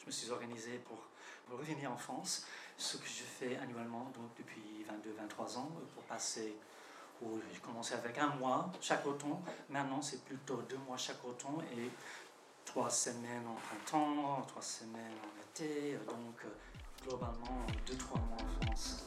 je 0.00 0.06
me 0.06 0.10
suis 0.10 0.30
organisé 0.30 0.78
pour, 0.78 0.98
revenir 1.48 1.92
en 1.92 1.96
France, 1.96 2.44
ce 2.76 2.96
que 2.96 3.06
je 3.06 3.22
fais 3.22 3.56
annuellement 3.58 4.10
donc, 4.16 4.36
depuis 4.36 4.84
22-23 4.90 5.58
ans, 5.58 5.70
pour 5.94 6.02
passer 6.02 6.56
j'ai 7.52 7.60
commencé 7.60 7.94
avec 7.94 8.18
un 8.18 8.28
mois 8.28 8.70
chaque 8.80 9.06
automne. 9.06 9.38
Maintenant, 9.70 10.02
c'est 10.02 10.22
plutôt 10.24 10.62
deux 10.68 10.78
mois 10.86 10.96
chaque 10.96 11.24
automne 11.24 11.62
et 11.76 11.90
trois 12.76 12.90
semaines 12.90 13.46
en 13.48 13.54
printemps, 13.54 14.42
trois 14.46 14.60
semaines 14.60 15.16
en 15.24 15.40
été. 15.40 15.96
Donc, 16.06 16.44
euh, 16.44 17.06
globalement 17.06 17.64
2-3 17.86 18.18
mois 18.18 18.36
en 18.38 18.66
France. 18.66 19.06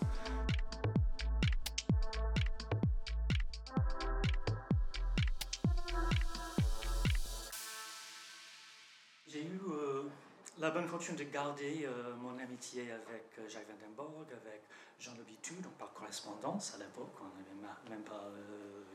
J'ai 9.28 9.44
eu 9.44 9.60
euh, 9.70 10.10
la 10.58 10.72
bonne 10.72 10.88
fortune 10.88 11.16
de 11.16 11.26
garder 11.26 11.86
euh, 11.86 12.16
mon 12.16 12.40
amitié 12.40 12.92
avec 12.92 13.26
euh, 13.38 13.48
Jacques 13.48 13.68
Vandenborg, 13.70 14.26
avec 14.32 14.64
Jean 15.00 15.12
Lobitu, 15.16 15.54
donc 15.62 15.74
par 15.74 15.94
correspondance 15.94 16.74
à 16.74 16.80
l'époque, 16.80 17.14
on 17.22 17.26
n'avait 17.38 17.78
même 17.88 18.04
pas 18.04 18.32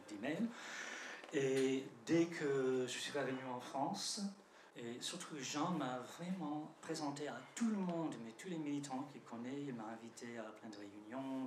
d'email. 0.08 0.48
Et 1.32 1.84
dès 2.06 2.26
que 2.26 2.86
je 2.88 2.98
suis 2.98 3.16
revenu 3.16 3.38
en 3.54 3.60
France, 3.60 4.20
et 4.76 5.00
surtout, 5.00 5.36
Jean 5.38 5.70
m'a 5.70 5.98
vraiment 6.18 6.74
présenté 6.80 7.28
à 7.28 7.40
tout 7.54 7.68
le 7.68 7.76
monde, 7.76 8.14
mais 8.24 8.32
tous 8.32 8.48
les 8.48 8.58
militants 8.58 9.08
qu'il 9.12 9.22
connaît. 9.22 9.62
Il 9.62 9.74
m'a 9.74 9.84
invité 9.84 10.36
à 10.38 10.42
plein 10.42 10.68
de 10.68 10.76
réunions, 10.76 11.46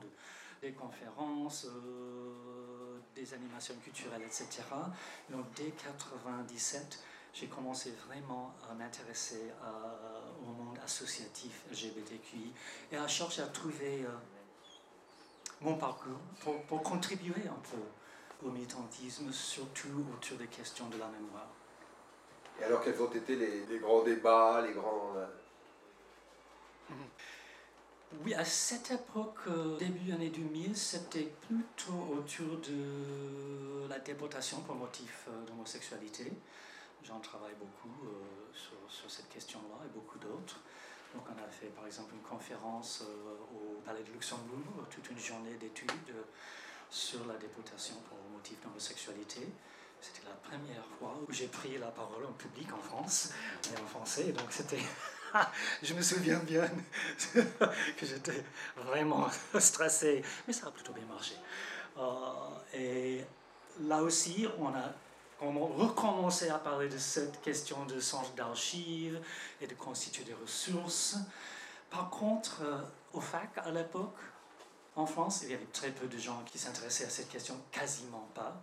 des 0.62 0.72
conférences, 0.72 1.66
euh, 1.66 2.98
des 3.16 3.34
animations 3.34 3.76
culturelles, 3.84 4.24
etc. 4.24 4.48
Donc, 5.30 5.46
dès 5.56 5.64
1997, 5.64 7.04
j'ai 7.34 7.48
commencé 7.48 7.92
vraiment 8.08 8.56
à 8.70 8.74
m'intéresser 8.74 9.52
au 10.42 10.52
monde 10.52 10.80
associatif 10.84 11.66
LGBTQI 11.70 12.54
et 12.92 12.98
à 12.98 13.08
chercher 13.08 13.42
à 13.42 13.48
trouver 13.48 14.06
euh, 14.06 14.10
mon 15.62 15.76
parcours 15.76 16.20
pour, 16.40 16.62
pour 16.64 16.82
contribuer 16.82 17.48
un 17.48 17.60
peu 17.70 18.48
au 18.48 18.52
militantisme, 18.52 19.32
surtout 19.32 20.06
autour 20.14 20.38
des 20.38 20.48
questions 20.48 20.88
de 20.88 20.98
la 20.98 21.08
mémoire. 21.08 21.50
Et 22.60 22.64
alors, 22.64 22.84
quels 22.84 23.00
ont 23.02 23.12
été 23.12 23.36
les, 23.36 23.80
grands 23.80 24.04
débats, 24.04 24.64
les 24.66 24.74
grands. 24.74 25.14
Euh, 25.16 25.26
oui, 28.24 28.34
à 28.34 28.46
cette 28.46 28.90
époque, 28.92 29.40
euh, 29.48 29.78
début 29.78 30.12
année 30.12 30.30
2000, 30.30 30.76
c'était 30.76 31.32
plutôt 31.48 32.16
autour 32.18 32.58
de 32.58 33.88
la 33.88 34.00
déportation 34.00 34.62
pour 34.62 34.76
motif 34.76 35.28
euh, 35.28 35.46
d'homosexualité. 35.46 36.32
J'en 37.04 37.20
travaille 37.20 37.54
beaucoup 37.60 37.94
sur, 38.54 39.10
cette 39.10 39.30
question-là 39.30 39.86
et 39.86 39.90
beaucoup 39.94 40.18
d'autres. 40.18 40.60
Donc 41.14 41.24
on 41.30 41.42
a 41.42 41.48
fait 41.48 41.68
par 41.68 41.86
exemple 41.86 42.14
une 42.14 42.22
conférence 42.22 43.06
au 43.54 43.80
Palais 43.86 44.04
de 44.04 44.12
Luxembourg, 44.12 44.84
toute 44.90 45.10
une 45.10 45.18
journée 45.18 45.54
d'études 45.54 45.92
sur 46.90 47.26
la 47.26 47.36
déportation 47.36 47.96
pour 48.10 48.18
motif 48.34 48.62
d'homosexualité. 48.62 49.48
C'était 50.02 50.28
la 50.28 50.36
première 50.36 50.86
fois 51.00 51.16
où 51.28 51.32
j'ai 51.32 51.48
pris 51.48 51.78
la 51.78 51.88
parole 51.88 52.26
en 52.26 52.34
public 52.34 52.68
en 52.74 52.80
France, 52.80 53.32
et 53.72 53.82
en 53.82 53.86
français, 53.86 54.32
donc 54.32 54.48
c'était... 54.50 54.80
je 55.84 55.94
me 55.94 56.02
souviens 56.02 56.40
bien 56.40 56.68
que 57.34 58.06
j'étais 58.06 58.44
vraiment 58.76 59.28
stressé, 59.60 60.24
mais 60.48 60.54
ça 60.54 60.68
a 60.68 60.72
plutôt 60.72 60.94
bien 60.94 61.06
marché. 61.06 61.36
Euh, 61.98 62.14
et 62.74 63.24
là 63.82 64.02
aussi, 64.02 64.48
on 64.60 64.74
a 64.74 64.94
recommencé 65.40 66.50
à 66.50 66.58
parler 66.58 66.90
de 66.90 66.98
cette 66.98 67.42
question 67.42 67.86
de 67.86 68.00
sens 68.00 68.34
d'archives 68.36 69.22
et 69.62 69.68
de 69.68 69.74
constituer 69.76 70.24
des 70.24 70.34
ressources. 70.34 71.18
Par 71.90 72.10
contre, 72.10 72.62
euh, 72.64 72.82
au 73.14 73.22
FAC, 73.22 73.58
à 73.58 73.72
l'époque, 73.72 74.16
en 74.96 75.06
France, 75.06 75.42
il 75.44 75.52
y 75.52 75.54
avait 75.54 75.66
très 75.66 75.92
peu 75.92 76.08
de 76.08 76.18
gens 76.18 76.44
qui 76.46 76.58
s'intéressaient 76.58 77.06
à 77.06 77.10
cette 77.10 77.30
question, 77.30 77.56
quasiment 77.72 78.28
pas. 78.34 78.60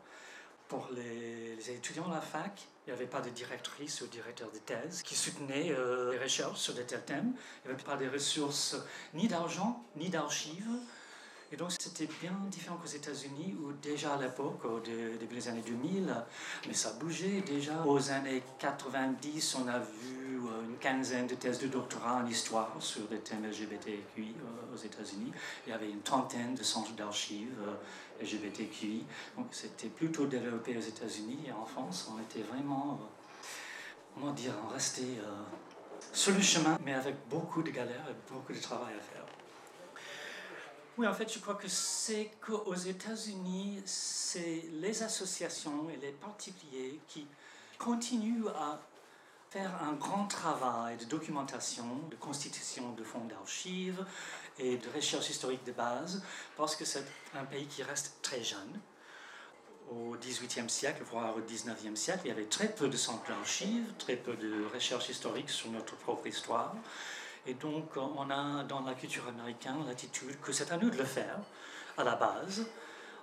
Pour 0.68 0.88
les, 0.94 1.70
étudiants 1.70 2.10
à 2.10 2.14
la 2.14 2.20
fac, 2.20 2.66
il 2.86 2.90
n'y 2.90 2.96
avait 2.96 3.06
pas 3.06 3.20
de 3.20 3.30
directrice 3.30 4.00
ou 4.00 4.06
directeur 4.06 4.50
de 4.50 4.58
thèse 4.58 5.02
qui 5.02 5.14
soutenait 5.14 5.70
euh, 5.70 6.12
les 6.12 6.18
recherches 6.18 6.58
sur 6.58 6.74
de 6.74 6.82
tels 6.82 7.04
thèmes. 7.04 7.34
Il 7.64 7.68
n'y 7.68 7.74
avait 7.74 7.82
pas 7.82 7.96
de 7.96 8.08
ressources 8.08 8.76
ni 9.14 9.28
d'argent, 9.28 9.84
ni 9.96 10.08
d'archives. 10.08 10.68
Et 11.52 11.56
donc 11.56 11.70
c'était 11.78 12.08
bien 12.20 12.32
différent 12.50 12.76
qu'aux 12.76 12.88
États-Unis, 12.88 13.56
où 13.60 13.72
déjà 13.72 14.14
à 14.14 14.20
l'époque, 14.20 14.64
au 14.64 14.80
début 14.80 15.34
des 15.34 15.48
années 15.48 15.62
2000, 15.64 16.14
mais 16.66 16.74
ça 16.74 16.92
bougeait 16.94 17.42
déjà. 17.42 17.84
Aux 17.86 18.10
années 18.10 18.42
90, 18.58 19.56
on 19.62 19.68
a 19.68 19.78
vu 19.78 20.38
euh, 20.38 20.64
une 20.68 20.76
quinzaine 20.78 21.26
de 21.26 21.34
thèses 21.34 21.58
de 21.58 21.68
doctorat 21.68 22.16
en 22.16 22.26
histoire 22.26 22.74
sur 22.80 23.06
des 23.08 23.18
thèmes 23.18 23.46
LGBTQI 23.46 24.34
euh, 24.40 24.74
aux 24.74 24.76
États-Unis. 24.76 25.32
Il 25.66 25.70
y 25.70 25.72
avait 25.72 25.90
une 25.90 26.02
trentaine 26.02 26.54
de 26.54 26.62
centres 26.62 26.92
d'archives 26.92 27.58
euh, 27.66 28.24
LGBTQI. 28.24 29.04
Donc 29.36 29.46
c'était 29.50 29.88
plutôt 29.88 30.26
développé 30.26 30.76
aux 30.76 30.80
États-Unis 30.80 31.38
et 31.46 31.52
en 31.52 31.66
France, 31.66 32.10
on 32.14 32.20
était 32.20 32.42
vraiment, 32.42 32.98
comment 34.14 34.32
dire, 34.32 34.52
on 34.64 34.72
restait 34.72 35.18
sur 36.12 36.34
le 36.34 36.40
chemin, 36.40 36.78
mais 36.84 36.94
avec 36.94 37.16
beaucoup 37.28 37.62
de 37.62 37.70
galères 37.70 38.06
et 38.08 38.32
beaucoup 38.32 38.52
de 38.52 38.60
travail 38.60 38.94
à 38.94 39.00
faire. 39.00 39.23
Oui, 40.96 41.08
en 41.08 41.14
fait, 41.14 41.32
je 41.32 41.40
crois 41.40 41.56
que 41.56 41.66
c'est 41.66 42.30
qu'aux 42.40 42.74
États-Unis, 42.74 43.82
c'est 43.84 44.62
les 44.74 45.02
associations 45.02 45.90
et 45.90 45.96
les 45.96 46.12
particuliers 46.12 47.00
qui 47.08 47.26
continuent 47.78 48.46
à 48.46 48.80
faire 49.50 49.82
un 49.82 49.94
grand 49.94 50.26
travail 50.28 50.96
de 50.96 51.04
documentation, 51.06 51.84
de 52.10 52.14
constitution 52.14 52.92
de 52.92 53.02
fonds 53.02 53.24
d'archives 53.24 54.06
et 54.60 54.76
de 54.76 54.88
recherche 54.94 55.30
historique 55.30 55.64
de 55.64 55.72
base, 55.72 56.22
parce 56.56 56.76
que 56.76 56.84
c'est 56.84 57.04
un 57.34 57.44
pays 57.44 57.66
qui 57.66 57.82
reste 57.82 58.18
très 58.22 58.44
jeune. 58.44 58.80
Au 59.90 60.14
XVIIIe 60.16 60.70
siècle, 60.70 61.02
voire 61.10 61.36
au 61.36 61.40
XIXe 61.40 61.98
siècle, 61.98 62.20
il 62.24 62.28
y 62.28 62.30
avait 62.30 62.46
très 62.46 62.68
peu 62.68 62.88
de 62.88 62.96
centres 62.96 63.28
d'archives, 63.28 63.92
très 63.98 64.16
peu 64.16 64.34
de 64.36 64.64
recherche 64.72 65.08
historique 65.08 65.50
sur 65.50 65.70
notre 65.72 65.96
propre 65.96 66.28
histoire. 66.28 66.74
Et 67.46 67.54
donc, 67.54 67.96
on 67.96 68.30
a 68.30 68.64
dans 68.64 68.80
la 68.82 68.94
culture 68.94 69.26
américaine 69.28 69.76
l'attitude 69.86 70.40
que 70.40 70.52
c'est 70.52 70.72
à 70.72 70.76
nous 70.76 70.90
de 70.90 70.96
le 70.96 71.04
faire, 71.04 71.38
à 71.98 72.04
la 72.04 72.16
base. 72.16 72.66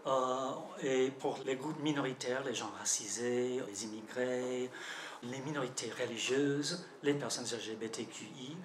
Euh, 0.08 0.51
et 0.82 1.12
pour 1.12 1.40
les 1.46 1.56
groupes 1.56 1.80
minoritaires, 1.80 2.44
les 2.44 2.54
gens 2.54 2.72
racisés, 2.80 3.62
les 3.68 3.84
immigrés, 3.86 4.70
les 5.24 5.40
minorités 5.40 5.92
religieuses, 5.92 6.88
les 7.04 7.13
personnes 7.13 7.46
LGBTQI, 7.46 8.58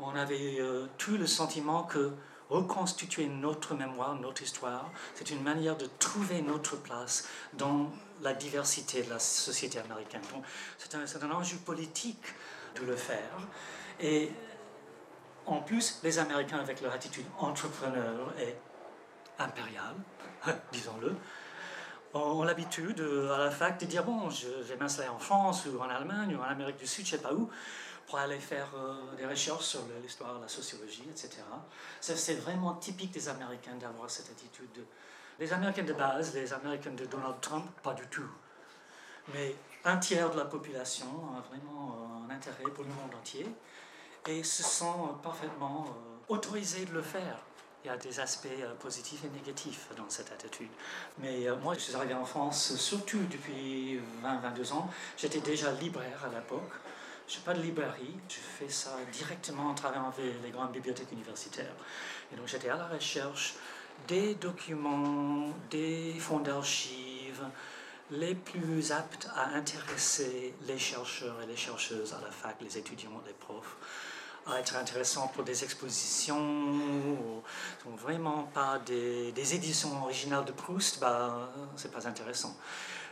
on 0.00 0.14
avait 0.14 0.60
euh, 0.60 0.86
tout 0.98 1.16
le 1.16 1.26
sentiment 1.26 1.84
que 1.84 2.12
reconstituer 2.50 3.26
notre 3.26 3.74
mémoire, 3.74 4.14
notre 4.14 4.42
histoire, 4.42 4.90
c'est 5.14 5.30
une 5.30 5.42
manière 5.42 5.76
de 5.76 5.88
trouver 5.98 6.42
notre 6.42 6.76
place 6.76 7.28
dans 7.54 7.90
la 8.22 8.34
diversité 8.34 9.02
de 9.02 9.10
la 9.10 9.18
société 9.18 9.78
américaine. 9.78 10.22
Donc, 10.32 10.44
c'est 10.78 10.94
un, 10.94 11.28
un 11.28 11.34
enjeu 11.34 11.56
politique 11.56 12.24
de 12.80 12.86
le 12.86 12.96
faire. 12.96 13.38
Et 14.00 14.30
en 15.46 15.60
plus, 15.60 16.00
les 16.02 16.18
Américains, 16.18 16.58
avec 16.58 16.80
leur 16.80 16.92
attitude 16.92 17.24
entrepreneur 17.38 18.32
et 18.38 18.56
impériale, 19.38 19.94
disons-le, 20.72 21.14
ont 22.14 22.42
l'habitude 22.42 23.00
euh, 23.00 23.34
à 23.34 23.38
la 23.38 23.50
fac 23.50 23.78
de 23.78 23.86
dire 23.86 24.04
bon, 24.04 24.30
je 24.30 24.48
vais 24.48 24.76
m'installer 24.76 25.08
en 25.08 25.18
France 25.18 25.66
ou 25.66 25.78
en 25.78 25.88
Allemagne 25.88 26.34
ou 26.34 26.40
en 26.40 26.44
Amérique 26.44 26.78
du 26.78 26.86
Sud, 26.86 27.04
je 27.04 27.12
sais 27.12 27.18
pas 27.18 27.32
où, 27.32 27.50
pour 28.06 28.18
aller 28.18 28.38
faire 28.38 28.68
euh, 28.76 29.16
des 29.16 29.26
recherches 29.26 29.64
sur 29.64 29.80
l'histoire, 30.02 30.38
la 30.40 30.48
sociologie, 30.48 31.04
etc. 31.10 31.42
C'est 32.00 32.40
vraiment 32.40 32.74
typique 32.74 33.12
des 33.12 33.28
Américains 33.28 33.74
d'avoir 33.74 34.10
cette 34.10 34.30
attitude. 34.30 34.84
Les 35.38 35.52
Américains 35.52 35.82
de 35.82 35.92
base, 35.92 36.34
les 36.34 36.52
Américains 36.52 36.92
de 36.92 37.04
Donald 37.04 37.40
Trump, 37.40 37.66
pas 37.82 37.92
du 37.92 38.06
tout. 38.06 38.30
Mais 39.34 39.54
un 39.84 39.98
tiers 39.98 40.30
de 40.30 40.36
la 40.36 40.44
population 40.46 41.06
a 41.36 41.40
vraiment 41.48 41.96
euh, 41.98 42.26
un 42.26 42.34
intérêt 42.34 42.70
pour 42.74 42.84
le 42.84 42.90
monde 42.90 43.14
entier 43.18 43.46
et 44.28 44.42
se 44.42 44.62
sent 44.62 44.84
parfaitement 45.22 45.86
euh, 45.88 46.34
autorisé 46.34 46.84
de 46.84 46.92
le 46.92 47.02
faire. 47.02 47.38
Il 47.84 47.88
y 47.88 47.90
a 47.90 47.96
des 47.96 48.18
aspects 48.18 48.48
euh, 48.60 48.74
positifs 48.74 49.24
et 49.24 49.28
négatifs 49.28 49.88
dans 49.96 50.08
cette 50.08 50.32
attitude. 50.32 50.70
Mais 51.18 51.48
euh, 51.48 51.56
moi, 51.56 51.74
je 51.74 51.80
suis 51.80 51.94
arrivé 51.94 52.14
en 52.14 52.24
France 52.24 52.76
surtout 52.76 53.22
depuis 53.30 54.00
20-22 54.24 54.72
ans. 54.72 54.90
J'étais 55.16 55.40
déjà 55.40 55.72
libraire 55.72 56.24
à 56.24 56.34
l'époque. 56.34 56.72
Je 57.28 57.36
n'ai 57.36 57.44
pas 57.44 57.54
de 57.54 57.62
librairie, 57.62 58.14
je 58.28 58.36
fais 58.36 58.68
ça 58.68 58.96
directement 59.10 59.70
en 59.70 59.74
travaillant 59.74 60.12
avec 60.16 60.34
les 60.44 60.50
grandes 60.50 60.70
bibliothèques 60.70 61.10
universitaires. 61.10 61.74
Et 62.32 62.36
donc 62.36 62.46
j'étais 62.46 62.68
à 62.68 62.76
la 62.76 62.86
recherche 62.86 63.54
des 64.06 64.36
documents, 64.36 65.48
des 65.68 66.14
fonds 66.20 66.38
d'archives, 66.38 67.42
les 68.12 68.36
plus 68.36 68.92
aptes 68.92 69.28
à 69.34 69.56
intéresser 69.56 70.54
les 70.68 70.78
chercheurs 70.78 71.42
et 71.42 71.46
les 71.46 71.56
chercheuses 71.56 72.14
à 72.14 72.20
la 72.20 72.30
fac, 72.30 72.58
les 72.60 72.78
étudiants, 72.78 73.20
les 73.26 73.32
profs 73.32 73.76
à 74.46 74.60
être 74.60 74.76
intéressant 74.76 75.28
pour 75.28 75.42
des 75.44 75.64
expositions, 75.64 77.42
vraiment 77.96 78.44
pas 78.54 78.78
des, 78.78 79.54
éditions 79.54 80.02
originales 80.02 80.44
de 80.44 80.52
Proust, 80.52 81.00
bah, 81.00 81.50
c'est 81.76 81.90
pas 81.90 82.06
intéressant. 82.06 82.56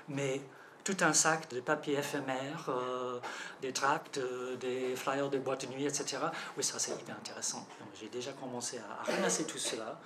Mais 0.08 0.40
tout 0.84 0.96
un 1.00 1.12
sac 1.12 1.48
de 1.50 1.60
papier 1.60 1.94
éphémère, 1.98 2.66
euh, 2.68 3.18
des 3.62 3.72
tracts, 3.72 4.18
euh, 4.18 4.56
des 4.56 4.94
flyers 4.94 5.30
de 5.30 5.38
boîte 5.38 5.66
de 5.66 5.72
nuit, 5.72 5.86
etc. 5.86 6.18
Oui, 6.56 6.62
ça 6.62 6.78
c'est 6.78 6.92
hyper 6.92 7.16
intéressant. 7.16 7.66
J'ai 7.98 8.08
déjà 8.08 8.32
commencé 8.32 8.78
à, 8.78 9.10
ramasser 9.10 9.44
tout 9.44 9.58
cela 9.58 9.98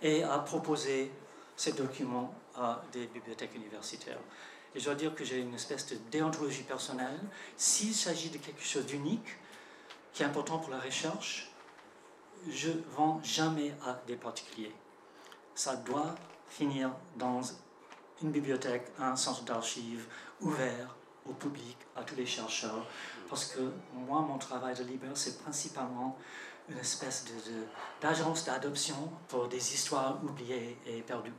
et 0.00 0.22
à 0.22 0.38
proposer 0.38 1.10
ces 1.56 1.72
documents 1.72 2.32
à 2.56 2.82
des 2.92 3.06
bibliothèques 3.08 3.54
universitaires. 3.54 4.18
Et 4.74 4.80
je 4.80 4.86
dois 4.86 4.94
dire 4.94 5.14
que 5.14 5.24
j'ai 5.24 5.38
une 5.38 5.54
espèce 5.54 5.86
de 5.86 5.96
déontologie 6.10 6.62
personnelle. 6.62 7.20
S'il 7.56 7.94
s'agit 7.94 8.30
de 8.30 8.38
quelque 8.38 8.62
chose 8.64 8.86
d'unique, 8.86 9.36
qui 10.12 10.22
est 10.22 10.26
important 10.26 10.58
pour 10.58 10.70
la 10.70 10.78
recherche, 10.78 11.50
je 12.48 12.70
ne 12.70 12.82
vends 12.96 13.20
jamais 13.22 13.74
à 13.86 14.00
des 14.06 14.16
particuliers. 14.16 14.74
Ça 15.54 15.76
doit 15.76 16.14
finir 16.48 16.90
dans 17.16 17.40
une 18.22 18.30
bibliothèque, 18.30 18.86
un 18.98 19.16
centre 19.16 19.42
d'archives 19.44 20.06
ouvert 20.40 20.96
au 21.26 21.32
public, 21.32 21.76
à 21.96 22.02
tous 22.02 22.16
les 22.16 22.26
chercheurs, 22.26 22.86
parce 23.28 23.46
que 23.46 23.60
moi, 23.94 24.20
mon 24.20 24.38
travail 24.38 24.74
de 24.74 24.82
libraire, 24.82 25.12
c'est 25.16 25.42
principalement 25.42 26.18
une 26.68 26.78
espèce 26.78 27.24
d'agence 28.00 28.44
d'adoption 28.44 29.10
pour 29.28 29.48
des 29.48 29.74
histoires 29.74 30.18
oubliées 30.22 30.78
et 30.86 31.02
perdues. 31.02 31.32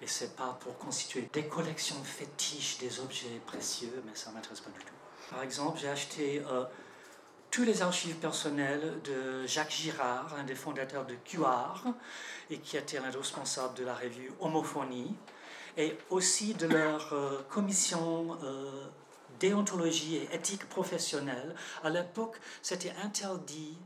Et 0.00 0.06
c'est 0.06 0.36
pas 0.36 0.56
pour 0.60 0.78
constituer 0.78 1.28
des 1.32 1.46
collections 1.46 2.02
fétiches 2.04 2.78
des 2.78 3.00
objets 3.00 3.40
précieux, 3.46 4.02
mais 4.06 4.14
ça 4.14 4.30
m'intéresse 4.30 4.60
pas 4.60 4.70
du 4.70 4.78
tout. 4.78 4.94
Par 5.30 5.42
exemple, 5.42 5.78
j'ai 5.80 5.88
acheté 5.88 6.42
euh, 6.46 6.64
tous 7.50 7.64
les 7.64 7.82
archives 7.82 8.16
personnelles 8.16 9.00
de 9.04 9.46
Jacques 9.46 9.70
Girard, 9.70 10.34
un 10.38 10.44
des 10.44 10.54
fondateurs 10.54 11.06
de 11.06 11.14
QR, 11.24 11.88
et 12.50 12.58
qui 12.58 12.76
était 12.76 12.98
un 12.98 13.10
responsable 13.10 13.74
de 13.74 13.84
la 13.84 13.94
revue 13.94 14.32
Homophonie, 14.40 15.14
et 15.76 15.96
aussi 16.10 16.54
de 16.54 16.66
leur 16.66 17.12
euh, 17.12 17.42
commission 17.48 18.36
euh, 18.42 18.86
déontologie 19.38 20.16
et 20.16 20.34
éthique 20.34 20.68
professionnelle. 20.68 21.54
À 21.84 21.90
l'époque, 21.90 22.38
c'était 22.62 22.92
interdit 23.02 23.78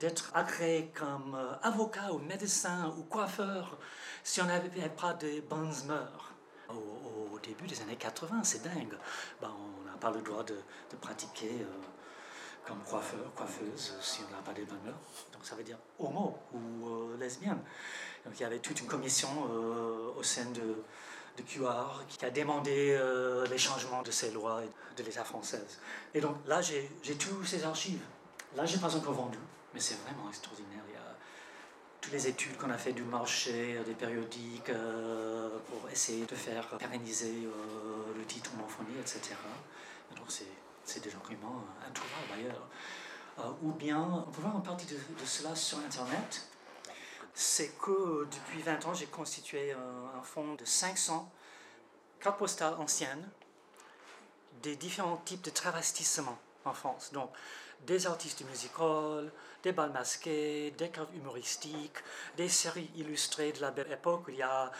d'être 0.00 0.30
agréé 0.34 0.90
comme 0.94 1.34
euh, 1.34 1.54
avocat 1.62 2.12
ou 2.12 2.18
médecin 2.18 2.94
ou 2.98 3.02
coiffeur 3.02 3.78
si 4.24 4.40
on 4.40 4.46
n'avait 4.46 4.88
pas 4.88 5.12
de 5.14 5.40
bonnes 5.40 5.74
mœurs. 5.86 6.32
Au, 6.70 7.38
début 7.42 7.66
des 7.66 7.80
années 7.80 7.96
80, 7.96 8.40
c'est 8.42 8.62
dingue. 8.62 8.98
Ben, 9.40 9.50
on 9.50 9.90
n'a 9.90 9.96
pas 9.96 10.10
le 10.10 10.20
droit 10.20 10.42
de, 10.42 10.56
de 10.90 10.96
pratiquer 11.00 11.64
comme 12.68 12.82
coiffeur, 12.84 13.32
coiffeuse, 13.34 13.94
si 14.00 14.20
on 14.28 14.30
n'a 14.30 14.42
pas 14.42 14.52
des 14.52 14.64
bonnes 14.64 14.78
Donc 15.32 15.42
ça 15.42 15.54
veut 15.54 15.64
dire 15.64 15.78
homo 15.98 16.38
ou 16.52 16.86
euh, 16.86 17.16
lesbienne. 17.18 17.58
Donc 18.24 18.34
il 18.38 18.42
y 18.42 18.44
avait 18.44 18.58
toute 18.58 18.78
une 18.80 18.86
commission 18.86 19.28
euh, 19.50 20.12
au 20.14 20.22
sein 20.22 20.44
de, 20.50 20.84
de, 21.38 21.42
QR 21.42 22.04
qui 22.08 22.22
a 22.26 22.30
demandé 22.30 22.90
euh, 22.90 23.46
les 23.46 23.56
changements 23.56 24.02
de 24.02 24.10
ces 24.10 24.30
lois 24.32 24.60
de 24.96 25.02
l'État 25.02 25.24
française. 25.24 25.78
Et 26.12 26.20
donc 26.20 26.36
là, 26.46 26.60
j'ai 26.60 26.90
tous 27.18 27.42
ces 27.44 27.64
archives. 27.64 28.02
Là, 28.54 28.66
je 28.66 28.76
n'ai 28.76 28.82
pas 28.82 28.94
encore 28.94 29.14
vendu, 29.14 29.38
mais 29.72 29.80
c'est 29.80 29.98
vraiment 30.02 30.28
extraordinaire. 30.28 30.82
Il 30.88 30.94
y 30.94 30.96
a 30.96 31.16
toutes 32.02 32.12
les 32.12 32.28
études 32.28 32.56
qu'on 32.58 32.70
a 32.70 32.78
fait 32.78 32.92
du 32.92 33.02
marché, 33.02 33.80
des 33.86 33.94
périodiques, 33.94 34.72
pour 35.68 35.88
essayer 35.90 36.26
de 36.26 36.34
faire 36.34 36.66
pérenniser 36.78 37.48
le 38.16 38.24
titre 38.24 38.50
homophonie, 38.54 38.98
etc. 39.00 39.34
donc 40.16 40.26
c'est 40.28 40.46
des 40.96 41.10
documents 41.10 41.64
introuvables 41.86 42.28
d'ailleurs. 42.30 42.68
ou 43.62 43.72
bien, 43.72 44.00
on 44.00 44.30
peut 44.30 44.40
voir 44.40 44.56
une 44.56 44.62
partie 44.62 44.86
de, 44.86 44.96
cela 45.24 45.54
sur 45.54 45.78
Internet 45.78 46.48
c'est 47.40 47.68
que 47.78 48.24
depuis 48.24 48.62
20 48.62 48.86
ans, 48.86 48.94
j'ai 48.94 49.06
constitué 49.06 49.70
un, 49.70 50.22
fonds 50.24 50.54
de 50.54 50.64
500 50.64 51.30
cartes 52.18 52.36
postales 52.36 52.74
anciennes 52.74 53.30
des 54.60 54.74
différents 54.74 55.18
types 55.18 55.42
de 55.42 55.50
travestissements 55.50 56.36
en 56.64 56.72
France. 56.72 57.12
Donc, 57.12 57.30
des 57.86 58.08
artistes 58.08 58.44
musicaux, 58.44 59.20
des 59.62 59.72
balles 59.72 59.92
masqués, 59.92 60.70
des 60.72 60.90
cartes 60.90 61.12
humoristiques, 61.14 61.98
des 62.36 62.48
séries 62.48 62.90
illustrées 62.96 63.52
de 63.52 63.60
la 63.60 63.70
belle 63.70 63.90
époque 63.92 64.28
où 64.28 64.30
il 64.30 64.36
y 64.36 64.42
a 64.42 64.70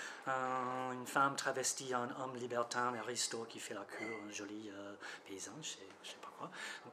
une 0.92 1.06
femme 1.06 1.36
travestie 1.36 1.94
en 1.94 2.08
homme 2.20 2.36
libertin, 2.36 2.94
aristo, 2.94 3.44
qui 3.48 3.58
fait 3.58 3.74
la 3.74 3.84
cure, 3.84 4.16
un 4.26 4.32
joli 4.32 4.70
euh, 4.72 4.94
paysan, 5.26 5.52
je 5.62 5.68
sais, 5.68 5.78
sais 6.04 6.16
pas 6.20 6.32
quoi. 6.38 6.50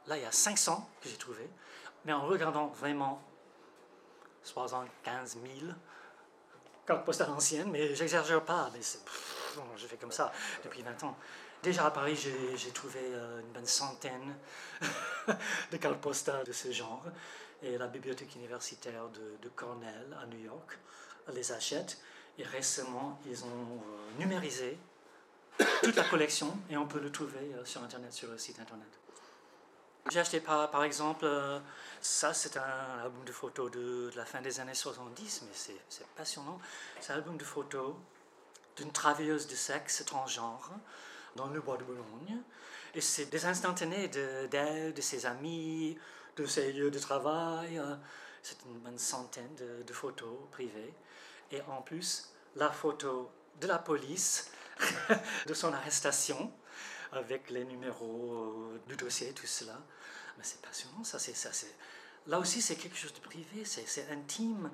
là, 0.07 0.17
il 0.17 0.23
y 0.23 0.25
a 0.25 0.31
500 0.31 0.89
que 1.01 1.09
j'ai 1.09 1.17
trouvé, 1.17 1.49
mais 2.05 2.13
en 2.13 2.25
regardant 2.25 2.67
vraiment 2.67 3.21
75 4.43 5.37
000 5.59 5.73
cartes 6.85 7.05
postales 7.05 7.29
anciennes, 7.31 7.71
mais 7.71 7.95
j'exagère 7.95 8.43
pas, 8.43 8.69
mais 8.73 8.81
je 9.75 9.87
fais 9.87 9.97
comme 9.97 10.11
ça 10.11 10.31
depuis 10.63 10.81
20 10.81 11.03
ans. 11.03 11.17
Déjà 11.63 11.87
à 11.87 11.91
Paris, 11.91 12.15
j'ai 12.15 12.71
trouvé 12.71 12.99
euh, 13.01 13.41
une 13.41 13.51
bonne 13.51 13.65
centaine 13.65 14.35
de 15.71 15.77
cartes 15.77 15.99
postales 15.99 16.45
de 16.45 16.51
ce 16.51 16.71
genre, 16.71 17.03
et 17.63 17.77
la 17.77 17.87
bibliothèque 17.87 18.35
universitaire 18.35 19.07
de, 19.09 19.49
Cornell 19.49 20.17
à 20.21 20.25
New 20.25 20.39
York 20.39 20.77
les 21.33 21.51
achète, 21.51 21.99
et 22.37 22.43
récemment, 22.43 23.19
ils 23.25 23.43
ont 23.45 23.47
euh, 23.47 24.19
numérisé 24.19 24.77
toute 25.83 25.95
la 25.95 26.03
collection, 26.03 26.55
et 26.69 26.77
on 26.77 26.85
peut 26.85 26.99
le 26.99 27.11
trouver 27.11 27.53
euh, 27.55 27.65
sur 27.65 27.81
Internet, 27.81 28.13
sur 28.13 28.29
le 28.29 28.37
site 28.37 28.59
Internet. 28.59 28.87
J'ai 30.11 30.19
acheté 30.19 30.39
par, 30.39 30.69
par 30.69 30.83
exemple, 30.83 31.25
euh, 31.25 31.59
ça 31.99 32.33
c'est 32.33 32.57
un 32.57 32.99
album 33.03 33.23
de 33.25 33.31
photos 33.31 33.71
de, 33.71 34.11
la 34.15 34.25
fin 34.25 34.41
des 34.41 34.59
années 34.59 34.75
70, 34.75 35.45
mais 35.47 35.73
c'est 35.89 36.07
passionnant. 36.15 36.59
C'est 36.99 37.13
un 37.13 37.15
album 37.15 37.37
de 37.37 37.43
photos 37.43 37.95
d'une 38.77 38.91
travailleuse 38.91 39.47
de 39.47 39.55
sexe 39.55 40.03
transgenre 40.05 40.71
dans 41.35 41.47
le 41.47 41.59
bois 41.59 41.77
de 41.77 41.83
Boulogne. 41.83 42.41
Et 42.93 43.01
c'est 43.01 43.25
des 43.25 43.45
instantanés 43.45 44.07
d'elle, 44.07 44.93
de, 44.93 45.01
ses 45.01 45.25
amis, 45.25 45.97
de 46.35 46.45
ses 46.45 46.73
lieux 46.73 46.91
de 46.91 46.99
travail. 46.99 47.77
Euh, 47.77 47.95
c'est 48.41 48.57
une 48.65 48.79
bonne 48.79 48.99
centaine 48.99 49.55
de, 49.55 49.83
de, 49.83 49.93
photos 49.93 50.37
privées. 50.51 50.93
Et 51.51 51.61
en 51.61 51.81
plus, 51.81 52.29
la 52.55 52.71
photo 52.71 53.31
de 53.59 53.67
la 53.67 53.79
police, 53.79 54.51
de 55.47 55.53
son 55.53 55.73
arrestation 55.73 56.51
avec 57.11 57.49
les 57.49 57.63
numéros 57.63 58.33
euh, 58.33 58.81
du 58.87 58.95
dossier, 58.95 59.33
tout 59.33 59.47
cela. 59.47 59.79
Mais 60.37 60.43
c'est 60.43 60.61
passionnant, 60.61 61.03
ça, 61.03 61.17
c'est, 61.17 61.35
ça. 61.35 61.49
Là 62.27 62.39
aussi, 62.39 62.61
c'est 62.61 62.75
quelque 62.75 62.97
chose 62.97 63.13
de 63.13 63.19
privé, 63.19 63.63
c'est, 63.65 64.09
intime, 64.11 64.69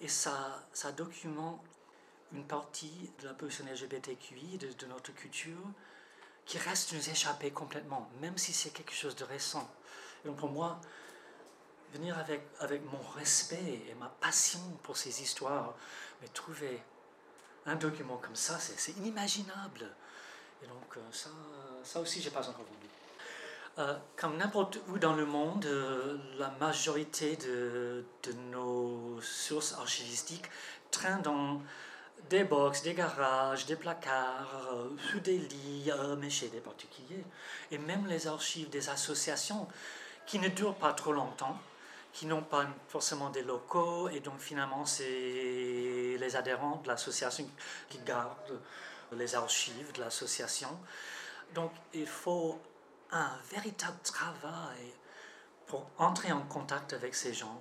et 0.00 0.08
ça, 0.08 0.66
ça 0.72 0.92
documente 0.92 1.60
une 2.32 2.46
partie 2.46 3.10
de 3.20 3.26
la 3.26 3.34
position 3.34 3.64
LGBTQI, 3.66 4.58
de, 4.58 4.72
de 4.72 4.86
notre 4.86 5.12
culture, 5.12 5.66
qui 6.46 6.58
reste 6.58 6.92
nous 6.92 7.10
échapper 7.10 7.50
complètement, 7.50 8.08
même 8.20 8.38
si 8.38 8.52
c'est 8.52 8.70
quelque 8.70 8.94
chose 8.94 9.16
de 9.16 9.24
récent. 9.24 9.68
Et 10.24 10.28
donc 10.28 10.36
pour 10.36 10.50
moi, 10.50 10.80
venir 11.92 12.18
avec, 12.18 12.42
avec 12.60 12.82
mon 12.90 13.00
respect 13.16 13.82
et 13.88 13.94
ma 13.98 14.08
passion 14.20 14.60
pour 14.82 14.96
ces 14.96 15.22
histoires, 15.22 15.74
mais 16.20 16.28
trouver 16.28 16.82
un 17.66 17.76
document 17.76 18.16
comme 18.16 18.36
ça, 18.36 18.58
c'est 18.58 18.92
inimaginable. 18.96 19.88
Et 20.62 20.66
donc 20.66 20.96
euh, 20.96 21.00
ça, 21.12 21.30
ça 21.84 22.00
aussi, 22.00 22.20
j'ai 22.20 22.30
pas 22.30 22.48
encore 22.48 22.64
vu. 22.64 22.88
Euh, 23.78 23.96
comme 24.16 24.36
n'importe 24.36 24.78
où 24.88 24.98
dans 24.98 25.14
le 25.14 25.24
monde, 25.24 25.64
euh, 25.64 26.18
la 26.38 26.50
majorité 26.60 27.36
de, 27.36 28.04
de, 28.24 28.32
nos 28.50 29.20
sources 29.22 29.74
archivistiques 29.74 30.50
traînent 30.90 31.22
dans 31.22 31.62
des 32.28 32.44
box, 32.44 32.82
des 32.82 32.94
garages, 32.94 33.66
des 33.66 33.76
placards, 33.76 34.66
sous 35.10 35.20
des 35.20 35.38
lits, 35.38 35.90
mais 36.18 36.28
chez 36.28 36.48
des 36.48 36.60
particuliers. 36.60 37.24
Et 37.70 37.78
même 37.78 38.06
les 38.06 38.26
archives 38.26 38.68
des 38.68 38.88
associations 38.88 39.66
qui 40.26 40.38
ne 40.38 40.48
durent 40.48 40.76
pas 40.76 40.92
trop 40.92 41.12
longtemps, 41.12 41.58
qui 42.12 42.26
n'ont 42.26 42.42
pas 42.42 42.66
forcément 42.88 43.30
des 43.30 43.42
locaux, 43.42 44.08
et 44.08 44.20
donc 44.20 44.38
finalement 44.40 44.84
c'est 44.84 46.16
les 46.18 46.36
adhérents 46.36 46.80
de 46.82 46.88
l'association 46.88 47.48
qui 47.88 47.98
gardent 47.98 48.60
les 49.12 49.34
archives 49.34 49.92
de 49.92 50.00
l'association. 50.00 50.78
Donc 51.54 51.72
il 51.94 52.06
faut 52.06 52.58
un 53.12 53.30
véritable 53.50 53.98
travail 54.02 54.92
pour 55.66 55.86
entrer 55.98 56.32
en 56.32 56.42
contact 56.42 56.92
avec 56.92 57.14
ces 57.14 57.32
gens, 57.32 57.60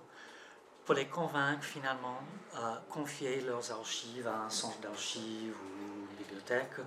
pour 0.85 0.95
les 0.95 1.07
convaincre 1.07 1.63
finalement 1.63 2.19
à 2.55 2.81
confier 2.89 3.41
leurs 3.41 3.71
archives 3.71 4.27
à 4.27 4.41
un 4.41 4.49
centre 4.49 4.79
d'archives 4.79 5.55
ou 5.55 6.09
une 6.09 6.17
bibliothèque. 6.17 6.77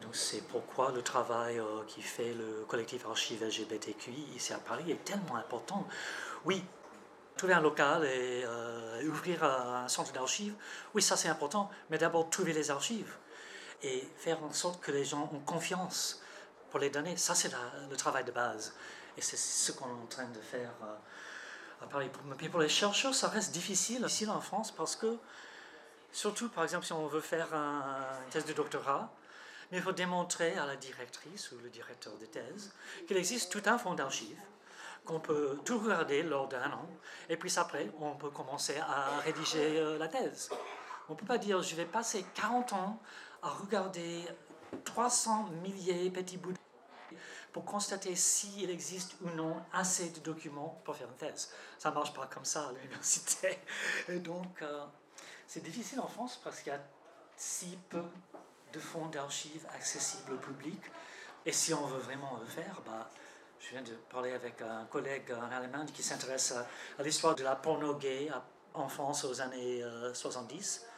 donc 0.00 0.16
c'est 0.16 0.42
pourquoi 0.48 0.92
le 0.92 1.02
travail 1.02 1.58
euh, 1.58 1.84
qui 1.86 2.00
fait 2.00 2.32
le 2.32 2.64
collectif 2.66 3.04
Archives 3.04 3.44
LGBTQI 3.44 4.34
ici 4.36 4.52
à 4.52 4.58
Paris 4.58 4.90
est 4.90 5.04
tellement 5.04 5.36
important. 5.36 5.86
Oui, 6.44 6.62
trouver 7.38 7.54
un 7.54 7.60
local 7.60 8.04
et 8.04 8.42
euh, 8.44 9.02
ouvrir 9.08 9.42
un 9.44 9.88
centre 9.88 10.12
d'archives, 10.12 10.54
oui 10.94 11.00
ça 11.00 11.16
c'est 11.16 11.28
important, 11.28 11.70
mais 11.88 11.96
d'abord 11.96 12.28
trouver 12.28 12.52
les 12.52 12.70
archives 12.70 13.14
et 13.82 14.06
faire 14.18 14.42
en 14.42 14.52
sorte 14.52 14.80
que 14.80 14.92
les 14.92 15.04
gens 15.04 15.30
ont 15.32 15.40
confiance 15.40 16.20
pour 16.70 16.80
les 16.80 16.90
donner. 16.90 17.16
Ça, 17.16 17.34
c'est 17.34 17.50
le 17.90 17.96
travail 17.96 18.24
de 18.24 18.32
base. 18.32 18.74
Et 19.16 19.22
c'est 19.22 19.36
ce 19.36 19.72
qu'on 19.72 19.86
est 19.86 20.02
en 20.02 20.06
train 20.06 20.26
de 20.26 20.40
faire 20.40 20.72
euh, 20.82 21.84
à 21.84 21.88
Paris. 21.88 22.10
Mais 22.40 22.48
pour 22.48 22.60
les 22.60 22.68
chercheurs, 22.68 23.14
ça 23.14 23.28
reste 23.28 23.52
difficile, 23.52 24.02
difficile 24.02 24.30
en 24.30 24.40
France 24.40 24.72
parce 24.72 24.96
que, 24.96 25.16
surtout, 26.12 26.48
par 26.48 26.64
exemple, 26.64 26.86
si 26.86 26.92
on 26.92 27.06
veut 27.06 27.20
faire 27.20 27.52
un, 27.54 28.20
une 28.24 28.30
thèse 28.30 28.44
de 28.44 28.52
doctorat, 28.52 29.10
il 29.70 29.82
faut 29.82 29.92
démontrer 29.92 30.56
à 30.56 30.66
la 30.66 30.76
directrice 30.76 31.52
ou 31.52 31.58
le 31.62 31.68
directeur 31.68 32.16
de 32.16 32.26
thèse 32.26 32.72
qu'il 33.06 33.16
existe 33.16 33.52
tout 33.52 33.62
un 33.66 33.76
fonds 33.76 33.94
d'archives 33.94 34.40
qu'on 35.08 35.20
peut 35.20 35.58
tout 35.64 35.78
regarder 35.78 36.22
lors 36.22 36.48
d'un 36.48 36.70
an, 36.70 36.86
et 37.30 37.38
puis 37.38 37.52
après, 37.56 37.90
on 37.98 38.14
peut 38.14 38.28
commencer 38.28 38.76
à 38.78 39.20
rédiger 39.20 39.80
euh, 39.80 39.96
la 39.96 40.06
thèse. 40.06 40.50
On 41.08 41.14
ne 41.14 41.18
peut 41.18 41.24
pas 41.24 41.38
dire, 41.38 41.62
je 41.62 41.74
vais 41.74 41.86
passer 41.86 42.26
40 42.34 42.74
ans 42.74 43.00
à 43.42 43.48
regarder 43.48 44.22
300 44.84 45.48
milliers 45.62 46.10
de 46.10 46.14
petits 46.14 46.36
bouts 46.36 46.52
pour 47.54 47.64
constater 47.64 48.14
s'il 48.14 48.68
existe 48.68 49.16
ou 49.22 49.30
non 49.30 49.56
assez 49.72 50.10
de 50.10 50.20
documents 50.20 50.78
pour 50.84 50.94
faire 50.94 51.08
une 51.08 51.16
thèse. 51.16 51.50
Ça 51.78 51.88
ne 51.88 51.94
marche 51.94 52.12
pas 52.12 52.26
comme 52.26 52.44
ça 52.44 52.68
à 52.68 52.72
l'université. 52.72 53.58
Et 54.08 54.18
donc, 54.18 54.60
euh, 54.60 54.84
c'est 55.46 55.62
difficile 55.62 56.00
en 56.00 56.08
France 56.08 56.38
parce 56.44 56.60
qu'il 56.60 56.70
y 56.70 56.76
a 56.76 56.80
si 57.34 57.78
peu 57.88 58.04
de 58.74 58.78
fonds 58.78 59.06
d'archives 59.06 59.66
accessibles 59.74 60.34
au 60.34 60.36
public. 60.36 60.82
Et 61.46 61.52
si 61.52 61.72
on 61.72 61.86
veut 61.86 62.00
vraiment 62.00 62.38
le 62.38 62.46
faire, 62.46 62.82
bah, 62.84 63.08
je 63.60 63.70
viens 63.70 63.82
de 63.82 63.92
parler 64.10 64.32
avec 64.32 64.60
un 64.62 64.84
collègue 64.86 65.32
en 65.32 65.50
Allemagne 65.50 65.86
qui 65.92 66.02
s'intéresse 66.02 66.54
à, 66.98 67.02
l'histoire 67.02 67.34
de 67.34 67.42
la 67.42 67.56
porno 67.56 67.94
gay 67.94 68.30
en 68.74 68.88
France 68.88 69.24
aux 69.24 69.40
années 69.40 69.82
70. 70.12 70.82
Euh, 70.82 70.88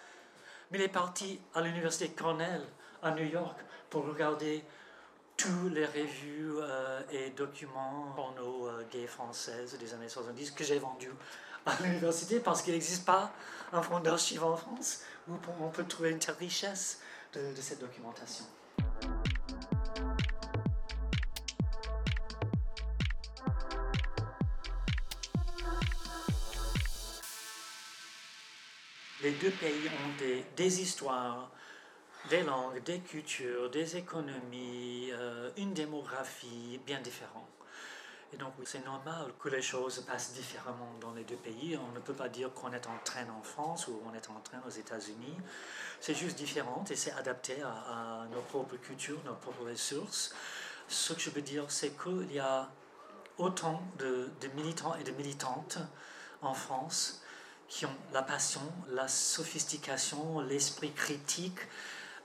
mais 0.71 0.79
il 0.79 0.83
est 0.83 0.89
parti 0.89 1.41
à 1.55 1.63
l'université 1.63 2.11
Cornell 2.11 2.63
à 3.03 3.13
New 3.13 3.25
York 3.25 3.59
pour 3.89 4.07
regarder 4.07 4.63
tous 5.37 5.69
les 5.71 5.87
revues 5.87 6.53
euh, 6.59 7.01
et 7.11 7.31
documents 7.31 8.13
porno 8.15 8.69
euh, 8.69 8.85
gays 8.91 9.07
françaises 9.07 9.77
des 9.79 9.95
années 9.95 10.09
70 10.09 10.51
que 10.51 10.63
j'ai 10.63 10.79
vendus 10.79 11.13
à 11.67 11.75
l'université 11.83 12.41
parce 12.41 12.63
qu'il 12.63 12.75
n'existe 12.75 13.07
pas 13.07 13.33
un 13.73 13.83
fonds 13.83 14.01
d'archives 14.01 14.45
en 14.45 14.57
France 14.57 15.03
où 15.29 15.33
on 15.61 15.71
peut 15.71 15.85
trouver 15.85 16.11
une 16.11 16.19
telle 16.19 16.35
richesse 16.37 17.01
de 17.33 17.61
cette 17.61 17.81
documentation. 17.81 18.45
Les 29.23 29.33
deux 29.33 29.51
pays 29.51 29.89
ont 29.89 30.45
des, 30.57 30.83
histoires, 30.83 31.51
des 32.31 32.43
langues, 32.43 32.83
des 32.83 33.01
cultures, 33.01 33.71
des 33.71 33.97
économies, 33.97 35.11
euh, 35.13 35.51
une 35.57 35.75
démographie 35.75 36.81
bien 36.87 37.01
différente. 37.01 37.49
Et 38.33 38.37
donc 38.37 38.53
c'est 38.65 38.85
normal 38.85 39.33
que 39.41 39.49
les 39.49 39.61
choses 39.61 40.05
passent 40.07 40.33
différemment 40.33 40.95
dans 41.01 41.13
les 41.13 41.25
deux 41.25 41.37
pays. 41.37 41.77
On 41.77 41.93
ne 41.93 41.99
peut 41.99 42.15
pas 42.15 42.29
dire 42.29 42.55
qu'on 42.55 42.73
est 42.73 42.87
en 42.87 42.99
train 43.05 43.29
en 43.29 43.43
France 43.43 43.89
ou 43.89 44.01
on 44.09 44.15
est 44.15 44.31
en 44.31 44.41
train 44.41 44.63
aux 44.67 44.71
États-Unis. 44.71 45.37
C'est 46.01 46.15
juste 46.15 46.39
différent 46.39 46.85
et 46.89 46.97
c'est 46.97 47.13
adapté 47.13 47.61
à, 47.63 48.27
nos 48.33 48.41
propres 48.43 48.77
cultures, 48.77 49.19
nos 49.25 49.35
propres 49.35 49.65
ressources. 49.65 50.33
Ce 50.87 51.13
que 51.13 51.21
je 51.21 51.31
veux 51.31 51.43
dire, 51.43 51.65
c'est 51.69 51.93
qu'il 52.01 52.33
y 52.33 52.39
a 52.39 52.71
autant 53.37 53.83
de 53.99 54.31
militants 54.55 54.95
et 54.95 55.03
de 55.03 55.11
militantes 55.11 55.79
en 56.41 56.55
France 56.55 57.23
qui 57.71 57.87
ont 57.87 57.97
la 58.13 58.23
passion, 58.23 58.61
la 58.91 59.07
sophistication, 59.09 60.41
l'esprit 60.41 60.93
critique, 60.93 61.61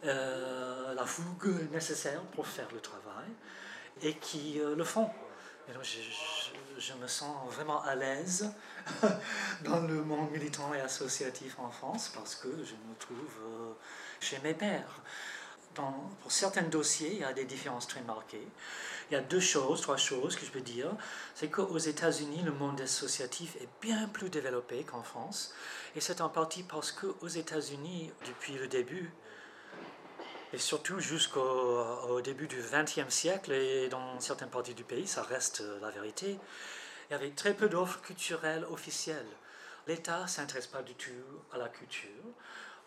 euh, 0.03 0.93
la 0.95 1.05
fougue 1.05 1.71
nécessaire 1.71 2.21
pour 2.34 2.47
faire 2.47 2.67
le 2.73 2.79
travail 2.81 3.29
et 4.01 4.15
qui 4.15 4.60
euh, 4.60 4.75
le 4.75 4.84
font. 4.84 5.10
Et 5.69 5.73
donc, 5.73 5.84
je, 5.84 5.99
je, 6.79 6.93
me 6.95 7.08
sens 7.08 7.47
vraiment 7.53 7.81
à 7.84 7.95
l'aise 7.95 8.51
dans 9.62 9.81
le 9.81 10.03
monde 10.03 10.31
militant 10.31 10.73
et 10.73 10.81
associatif 10.81 11.58
en 11.60 11.69
France 11.69 12.12
parce 12.13 12.36
que 12.36 12.49
je 12.49 12.73
me 12.73 12.95
trouve 12.99 13.36
euh, 13.45 13.73
chez 14.19 14.39
mes 14.39 14.55
pères. 14.55 15.01
Pour 15.75 16.31
certains 16.31 16.63
dossiers, 16.63 17.13
il 17.13 17.19
y 17.19 17.23
a 17.23 17.33
des 17.33 17.45
différences 17.45 17.88
très 17.88 18.01
marquées. 18.01 18.47
Il 19.09 19.13
y 19.13 19.17
a 19.17 19.21
deux 19.21 19.39
choses, 19.39 19.81
trois 19.81 19.97
choses 19.97 20.35
que 20.35 20.45
je 20.45 20.51
peux 20.51 20.61
dire. 20.61 20.89
C'est 21.35 21.49
qu'aux 21.49 21.77
États-Unis, 21.77 22.41
le 22.43 22.51
monde 22.51 22.81
associatif 22.81 23.55
est 23.57 23.69
bien 23.81 24.07
plus 24.07 24.29
développé 24.29 24.83
qu'en 24.83 25.03
France. 25.03 25.53
Et 25.95 26.01
c'est 26.01 26.21
en 26.21 26.29
partie 26.29 26.63
parce 26.63 26.91
qu'aux 26.91 27.27
États-Unis, 27.27 28.11
depuis 28.25 28.53
le 28.53 28.67
début, 28.67 29.11
et 30.53 30.57
surtout 30.57 30.99
jusqu'au 30.99 32.21
début 32.21 32.47
du 32.47 32.61
XXe 32.61 33.13
siècle, 33.13 33.51
et 33.51 33.89
dans 33.89 34.19
certaines 34.19 34.49
parties 34.49 34.73
du 34.73 34.83
pays, 34.83 35.07
ça 35.07 35.21
reste 35.21 35.63
la 35.81 35.91
vérité, 35.91 36.39
il 37.09 37.13
y 37.13 37.15
avait 37.15 37.31
très 37.31 37.53
peu 37.53 37.69
d'offres 37.69 38.01
culturelles 38.01 38.65
officielles. 38.71 39.27
L'État 39.88 40.23
ne 40.23 40.27
s'intéresse 40.27 40.67
pas 40.67 40.81
du 40.81 40.95
tout 40.95 41.11
à 41.53 41.57
la 41.57 41.69
culture. 41.69 42.09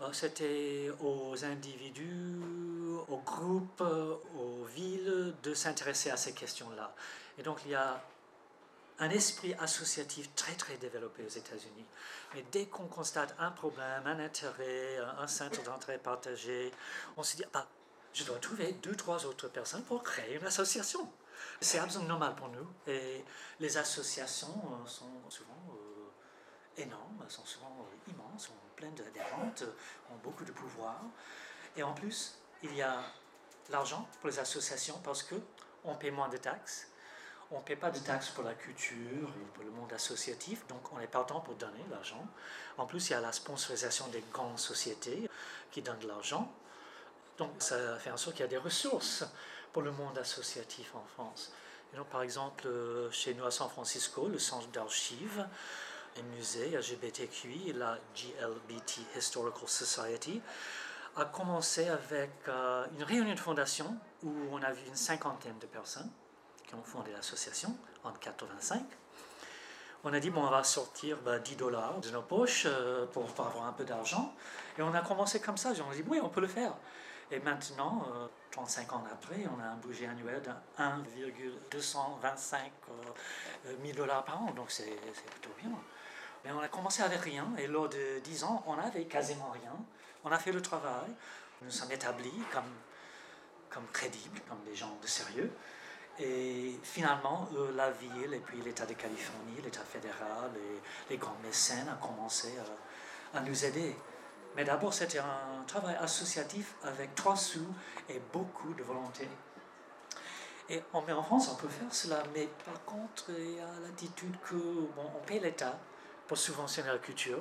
Euh, 0.00 0.12
c'était 0.12 0.90
aux 1.00 1.44
individus, 1.44 2.36
aux 3.08 3.18
groupes, 3.18 3.82
aux 3.82 4.64
villes 4.64 5.34
de 5.42 5.54
s'intéresser 5.54 6.10
à 6.10 6.16
ces 6.16 6.32
questions-là. 6.32 6.94
Et 7.38 7.42
donc 7.42 7.58
il 7.64 7.72
y 7.72 7.74
a 7.74 8.02
un 9.00 9.10
esprit 9.10 9.54
associatif 9.54 10.34
très 10.34 10.54
très 10.54 10.76
développé 10.76 11.24
aux 11.24 11.28
États-Unis. 11.28 11.84
Mais 12.34 12.44
dès 12.50 12.66
qu'on 12.66 12.86
constate 12.86 13.34
un 13.38 13.50
problème, 13.50 14.06
un 14.06 14.18
intérêt, 14.18 14.98
un 15.18 15.26
centre 15.26 15.62
d'entrée 15.62 15.98
partagé, 15.98 16.72
on 17.16 17.22
se 17.22 17.36
dit, 17.36 17.44
ah, 17.54 17.66
je 18.12 18.24
dois 18.24 18.38
trouver 18.38 18.72
deux, 18.82 18.96
trois 18.96 19.24
autres 19.26 19.48
personnes 19.48 19.82
pour 19.84 20.02
créer 20.02 20.34
une 20.36 20.46
association. 20.46 21.08
C'est 21.60 21.78
absolument 21.78 22.10
normal 22.10 22.34
pour 22.34 22.48
nous. 22.48 22.66
Et 22.86 23.24
les 23.60 23.76
associations 23.76 24.48
euh, 24.48 24.86
sont 24.86 25.22
souvent 25.28 25.62
euh, 25.70 26.82
énormes, 26.82 27.24
sont 27.28 27.44
souvent 27.44 27.76
euh, 27.80 28.10
immenses, 28.10 28.50
pleines 28.78 28.94
d'adhérentes, 28.94 29.64
ont 30.10 30.16
beaucoup 30.22 30.44
de 30.44 30.52
pouvoir. 30.52 31.00
Et 31.76 31.82
en 31.82 31.92
plus, 31.92 32.38
il 32.62 32.74
y 32.74 32.82
a 32.82 33.02
l'argent 33.70 34.08
pour 34.20 34.30
les 34.30 34.38
associations 34.38 34.98
parce 35.02 35.22
qu'on 35.22 35.94
paie 35.94 36.10
moins 36.10 36.28
de 36.28 36.36
taxes. 36.36 36.88
On 37.50 37.58
ne 37.58 37.62
paie 37.64 37.76
pas 37.76 37.90
de 37.90 37.98
taxes 37.98 38.28
pour 38.28 38.44
la 38.44 38.54
culture 38.54 39.28
ou 39.28 39.46
pour 39.54 39.64
le 39.64 39.70
monde 39.70 39.92
associatif, 39.92 40.66
donc 40.66 40.92
on 40.92 41.00
est 41.00 41.06
partant 41.06 41.40
pour 41.40 41.54
donner 41.54 41.82
l'argent. 41.90 42.26
En 42.76 42.86
plus, 42.86 43.08
il 43.08 43.12
y 43.12 43.16
a 43.16 43.20
la 43.20 43.32
sponsorisation 43.32 44.06
des 44.08 44.22
grandes 44.32 44.58
sociétés 44.58 45.28
qui 45.70 45.80
donnent 45.80 45.98
de 45.98 46.08
l'argent. 46.08 46.52
Donc 47.38 47.52
ça 47.58 47.98
fait 47.98 48.10
en 48.10 48.16
sorte 48.16 48.36
qu'il 48.36 48.44
y 48.44 48.48
a 48.48 48.50
des 48.50 48.58
ressources 48.58 49.24
pour 49.72 49.82
le 49.82 49.92
monde 49.92 50.18
associatif 50.18 50.94
en 50.94 51.04
France. 51.14 51.52
Et 51.92 51.96
donc, 51.96 52.08
par 52.08 52.22
exemple, 52.22 52.66
euh, 52.66 53.10
chez 53.10 53.32
nous 53.32 53.44
à 53.46 53.50
San 53.50 53.70
Francisco, 53.70 54.28
le 54.28 54.38
centre 54.38 54.68
d'archives 54.68 55.40
et 55.40 55.48
musée 56.22 56.70
LGBTQI, 56.70 57.72
la 57.74 57.98
GLBT 58.14 59.16
Historical 59.16 59.68
Society, 59.68 60.40
a 61.16 61.24
commencé 61.24 61.88
avec 61.88 62.30
euh, 62.48 62.86
une 62.96 63.02
réunion 63.02 63.34
de 63.34 63.40
fondation 63.40 63.96
où 64.22 64.32
on 64.52 64.62
a 64.62 64.72
vu 64.72 64.86
une 64.86 64.96
cinquantaine 64.96 65.58
de 65.58 65.66
personnes 65.66 66.10
qui 66.66 66.74
ont 66.74 66.82
fondé 66.82 67.10
l'association 67.12 67.76
en 68.04 68.12
85. 68.12 68.82
On 70.04 70.12
a 70.12 70.20
dit, 70.20 70.30
bon, 70.30 70.46
on 70.46 70.50
va 70.50 70.62
sortir 70.62 71.16
10 71.16 71.22
bah, 71.24 71.38
dollars 71.58 71.98
de 72.00 72.10
nos 72.10 72.22
poches 72.22 72.66
euh, 72.66 73.06
pour, 73.06 73.24
avoir 73.24 73.66
un 73.66 73.72
peu 73.72 73.84
d'argent. 73.84 74.32
Et 74.78 74.82
on 74.82 74.94
a 74.94 75.00
commencé 75.00 75.40
comme 75.40 75.56
ça. 75.56 75.72
On 75.86 75.90
a 75.90 75.94
dit, 75.94 76.04
oui, 76.06 76.20
on 76.22 76.28
peut 76.28 76.40
le 76.40 76.46
faire. 76.46 76.74
Et 77.30 77.40
maintenant, 77.40 78.06
35 78.52 78.88
euh, 78.90 78.94
ans 78.94 79.04
après, 79.12 79.44
on 79.54 79.60
a 79.60 79.66
un 79.66 79.76
budget 79.76 80.06
annuel 80.06 80.40
de 80.40 80.50
1,225 80.78 82.72
000 83.82 83.96
dollars 83.96 84.24
par 84.24 84.42
an, 84.42 84.52
donc 84.52 84.70
c'est 84.70 84.96
plutôt 85.30 85.50
bien. 85.60 85.70
Mais 86.44 86.52
on 86.52 86.60
a 86.60 86.68
commencé 86.68 87.02
avec 87.02 87.20
rien, 87.20 87.48
et 87.58 87.66
lors 87.66 87.88
de 87.88 88.20
10 88.20 88.44
ans, 88.44 88.62
on 88.66 88.76
n'avait 88.76 89.04
quasiment 89.04 89.50
rien. 89.50 89.76
On 90.24 90.30
a 90.30 90.38
fait 90.38 90.52
le 90.52 90.62
travail, 90.62 91.10
nous 91.62 91.70
sommes 91.70 91.92
établis 91.92 92.42
comme, 92.52 92.72
comme 93.70 93.86
crédibles, 93.92 94.40
comme 94.48 94.62
des 94.64 94.74
gens 94.74 94.96
de 95.02 95.06
sérieux. 95.06 95.52
Et 96.20 96.78
finalement, 96.82 97.48
la 97.76 97.90
ville, 97.90 98.34
et 98.34 98.40
puis 98.40 98.60
l'État 98.60 98.86
de 98.86 98.94
Californie, 98.94 99.60
l'État 99.62 99.82
fédéral, 99.82 100.50
les 101.08 101.16
grands 101.16 101.36
mécènes 101.44 101.88
ont 101.88 102.06
commencé 102.06 102.52
à 103.34 103.40
nous 103.40 103.64
aider. 103.64 103.94
Mais 104.56 104.64
d'abord, 104.64 104.92
c'était 104.92 105.20
un 105.20 105.62
travail 105.66 105.96
associatif 106.00 106.74
avec 106.82 107.14
trois 107.14 107.36
sous 107.36 107.66
et 108.08 108.20
beaucoup 108.32 108.74
de 108.74 108.82
volonté. 108.82 109.28
Et 110.70 110.82
en, 110.92 111.02
France, 111.22 111.50
on 111.52 111.56
peut 111.56 111.68
faire 111.68 111.92
cela, 111.94 112.22
mais 112.34 112.48
par 112.64 112.84
contre, 112.84 113.30
il 113.30 113.56
y 113.56 113.60
a 113.60 113.80
l'attitude 113.82 114.36
que, 114.40 114.54
bon, 114.54 115.10
on 115.16 115.24
paye 115.24 115.40
l'État 115.40 115.78
pour 116.28 116.38
subventionner 116.38 116.88
la 116.88 116.98
culture, 116.98 117.40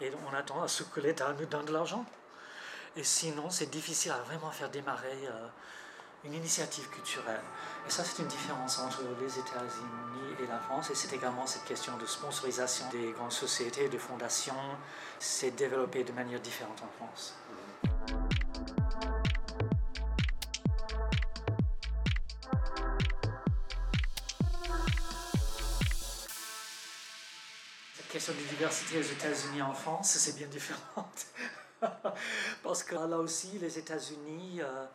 et 0.00 0.12
on 0.30 0.34
attend 0.34 0.62
à 0.62 0.68
ce 0.68 0.82
que 0.82 1.00
l'État 1.00 1.34
nous 1.38 1.46
donne 1.46 1.64
de 1.64 1.72
l'argent. 1.72 2.04
Et 2.96 3.04
sinon, 3.04 3.50
c'est 3.50 3.70
difficile 3.70 4.12
à 4.12 4.18
vraiment 4.18 4.50
faire 4.50 4.70
démarrer 4.70 5.18
euh, 5.24 5.48
une 6.24 6.34
initiative 6.34 6.88
culturelle. 6.88 7.40
Et 7.86 7.90
ça, 7.90 8.04
c'est 8.04 8.22
une 8.22 8.28
différence 8.28 8.78
entre 8.78 9.02
les 9.20 9.38
États-Unis 9.38 10.34
et 10.42 10.46
la 10.46 10.58
France. 10.58 10.90
Et 10.90 10.94
c'est 10.94 11.14
également 11.14 11.46
cette 11.46 11.64
question 11.64 11.96
de 11.96 12.06
sponsorisation 12.06 12.86
des 12.90 13.12
grandes 13.12 13.32
sociétés, 13.32 13.88
de 13.88 13.98
fondations. 13.98 14.54
C'est 15.18 15.52
développé 15.52 16.04
de 16.04 16.12
manière 16.12 16.40
différente 16.40 16.82
en 16.82 17.04
France. 17.04 17.34
Question 28.16 28.32
de 28.32 28.48
diversité 28.48 28.98
aux 28.98 29.02
États-Unis 29.02 29.58
et 29.58 29.62
en 29.62 29.74
France, 29.74 30.16
c'est 30.16 30.36
bien 30.36 30.46
différent. 30.46 31.06
Parce 32.62 32.82
que 32.82 32.94
là 32.94 33.18
aussi, 33.18 33.58
les 33.58 33.78
États-Unis... 33.78 34.62
Euh, 34.62 34.86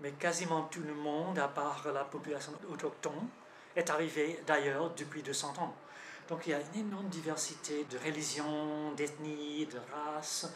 mais 0.00 0.12
quasiment 0.12 0.62
tout 0.66 0.82
le 0.82 0.94
monde, 0.94 1.40
à 1.40 1.48
part 1.48 1.84
la 1.92 2.04
population 2.04 2.52
autochtone, 2.70 3.26
est 3.74 3.90
arrivé 3.90 4.40
d'ailleurs 4.46 4.94
depuis 4.94 5.24
200 5.24 5.54
ans. 5.58 5.74
Donc 6.28 6.46
il 6.46 6.50
y 6.50 6.54
a 6.54 6.60
une 6.60 6.86
énorme 6.86 7.08
diversité 7.08 7.84
de 7.90 7.98
religions, 7.98 8.92
d'ethnies, 8.92 9.66
de 9.66 9.80
races, 9.92 10.46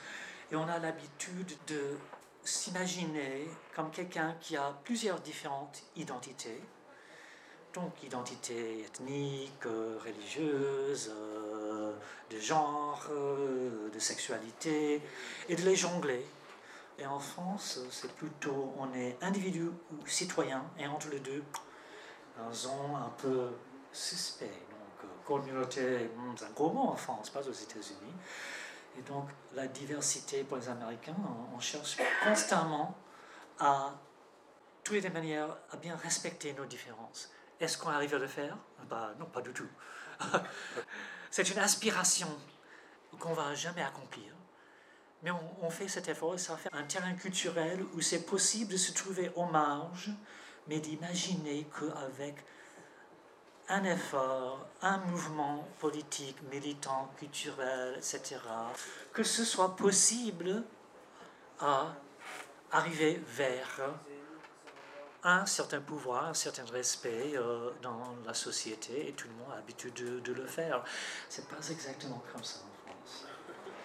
et 0.53 0.55
on 0.55 0.69
a 0.69 0.79
l'habitude 0.79 1.57
de 1.67 1.99
s'imaginer 2.45 3.49
comme 3.75 3.91
quelqu'un 3.91 4.37
qui 4.41 4.57
a 4.57 4.79
plusieurs 4.85 5.19
différentes 5.19 5.83
identités, 5.97 6.63
donc 7.73 8.03
identité 8.03 8.81
ethnique, 8.81 9.65
religieuse, 10.05 11.11
euh, 11.11 11.93
de 12.31 12.39
genre, 12.39 13.03
euh, 13.11 13.91
de 13.91 13.99
sexualité, 13.99 15.01
et 15.49 15.57
de 15.57 15.63
les 15.63 15.77
jongler 15.77 16.25
et 16.99 17.07
en 17.07 17.19
France, 17.19 17.81
c'est 17.91 18.13
plutôt, 18.13 18.73
on 18.79 18.93
est 18.95 19.17
individu 19.23 19.65
ou 19.65 20.07
citoyen, 20.07 20.65
et 20.79 20.87
entre 20.87 21.09
les 21.09 21.21
deux, 21.21 21.43
un 22.39 22.53
zone 22.53 22.95
un 22.95 23.13
peu 23.19 23.51
suspect. 23.93 24.47
Donc, 24.47 25.05
euh, 25.05 25.27
communauté, 25.27 26.11
c'est 26.37 26.45
un 26.45 26.51
gros 26.51 26.71
mot 26.71 26.91
en 26.91 26.97
France, 26.97 27.31
pas 27.31 27.41
aux 27.41 27.53
États-Unis. 27.53 28.15
Et 28.99 29.03
donc, 29.03 29.29
la 29.55 29.67
diversité 29.67 30.45
pour 30.45 30.59
les 30.59 30.69
Américains, 30.69 31.17
on, 31.55 31.59
cherche 31.59 31.97
constamment 32.23 32.95
à 33.59 33.95
trouver 34.85 35.01
des 35.01 35.11
manières 35.11 35.57
à 35.71 35.77
bien 35.77 35.97
respecter 35.97 36.53
nos 36.53 36.67
différences. 36.67 37.31
Est-ce 37.63 37.79
qu'on 37.79 37.91
arrive 37.91 38.13
à 38.13 38.19
le 38.19 38.27
faire? 38.27 38.57
Bah, 38.91 39.15
Non, 39.21 39.27
pas 39.27 39.41
du 39.41 39.53
tout. 39.53 39.69
c'est 41.31 41.49
une 41.49 41.61
aspiration 41.61 42.27
qu'on 43.21 43.31
ne 43.31 43.35
va 43.37 43.55
jamais 43.55 43.83
accomplir. 43.83 44.35
Mais 45.23 45.31
on, 45.31 45.71
fait 45.71 45.87
cet 45.87 46.09
effort 46.09 46.35
et 46.35 46.39
ça 46.39 46.57
fait 46.57 46.69
un 46.73 46.83
terrain 46.83 47.15
culturel 47.15 47.85
où 47.95 48.01
c'est 48.01 48.27
possible 48.27 48.73
de 48.73 48.77
se 48.77 48.91
trouver 48.91 49.31
aux 49.37 49.45
marges, 49.45 50.11
mais 50.67 50.81
d'imaginer 50.81 51.69
qu'avec 51.79 52.45
un 53.69 53.85
effort, 53.85 54.67
un 54.83 54.99
mouvement 54.99 55.69
politique, 55.79 56.43
militant, 56.51 57.13
culturel, 57.17 57.95
etc., 57.97 58.41
que 59.13 59.23
ce 59.23 59.45
soit 59.45 59.77
possible 59.77 60.65
à 61.61 61.95
arriver 62.73 63.23
vers 63.25 63.95
un 65.25 65.47
certain 65.47 65.81
pouvoir, 65.81 66.27
un 66.27 66.35
certain 66.35 66.65
respect 66.65 67.33
euh, 67.37 67.71
dans 67.81 68.17
la 68.27 68.35
société, 68.35 69.09
et 69.09 69.13
tout 69.13 69.29
le 69.29 69.35
monde 69.35 69.53
a 69.53 69.57
l'habitude 69.57 69.95
de, 69.95 70.33
le 70.33 70.47
faire. 70.47 70.83
C'est 71.29 71.49
pas 71.49 71.69
exactement 71.71 72.23
comme 72.33 72.45
ça 72.45 72.61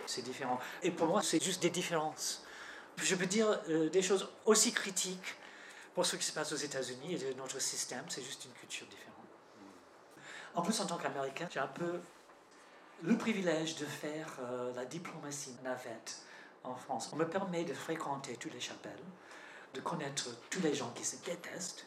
c'est 0.07 0.21
différent. 0.21 0.59
Et 0.81 0.91
pour 0.91 1.07
moi, 1.07 1.21
c'est 1.21 1.43
juste 1.43 1.61
des 1.61 1.69
différences. 1.69 2.43
Je 2.97 3.15
peux 3.15 3.25
dire 3.25 3.59
euh, 3.69 3.89
des 3.89 4.01
choses 4.01 4.27
aussi 4.45 4.71
critiques 4.71 5.35
pour 5.93 6.05
ce 6.05 6.15
qui 6.15 6.23
se 6.23 6.31
passe 6.31 6.51
aux 6.51 6.57
États-Unis 6.57 7.15
et 7.15 7.17
de 7.17 7.33
notre 7.33 7.59
système, 7.59 8.03
c'est 8.07 8.23
juste 8.23 8.45
une 8.45 8.51
culture 8.51 8.87
différente. 8.87 9.15
En 10.55 10.61
plus, 10.61 10.79
en 10.79 10.85
tant 10.85 10.97
qu'Américain, 10.97 11.47
j'ai 11.51 11.59
un 11.59 11.67
peu 11.67 11.99
le 13.03 13.17
privilège 13.17 13.75
de 13.75 13.85
faire 13.85 14.27
euh, 14.39 14.73
la 14.75 14.85
diplomatie 14.85 15.55
navette 15.63 16.21
en 16.63 16.75
France. 16.75 17.09
On 17.13 17.15
me 17.15 17.27
permet 17.27 17.63
de 17.63 17.73
fréquenter 17.73 18.37
toutes 18.37 18.53
les 18.53 18.59
chapelles, 18.59 19.03
de 19.73 19.81
connaître 19.81 20.29
tous 20.49 20.61
les 20.61 20.73
gens 20.73 20.91
qui 20.95 21.05
se 21.05 21.17
détestent, 21.25 21.85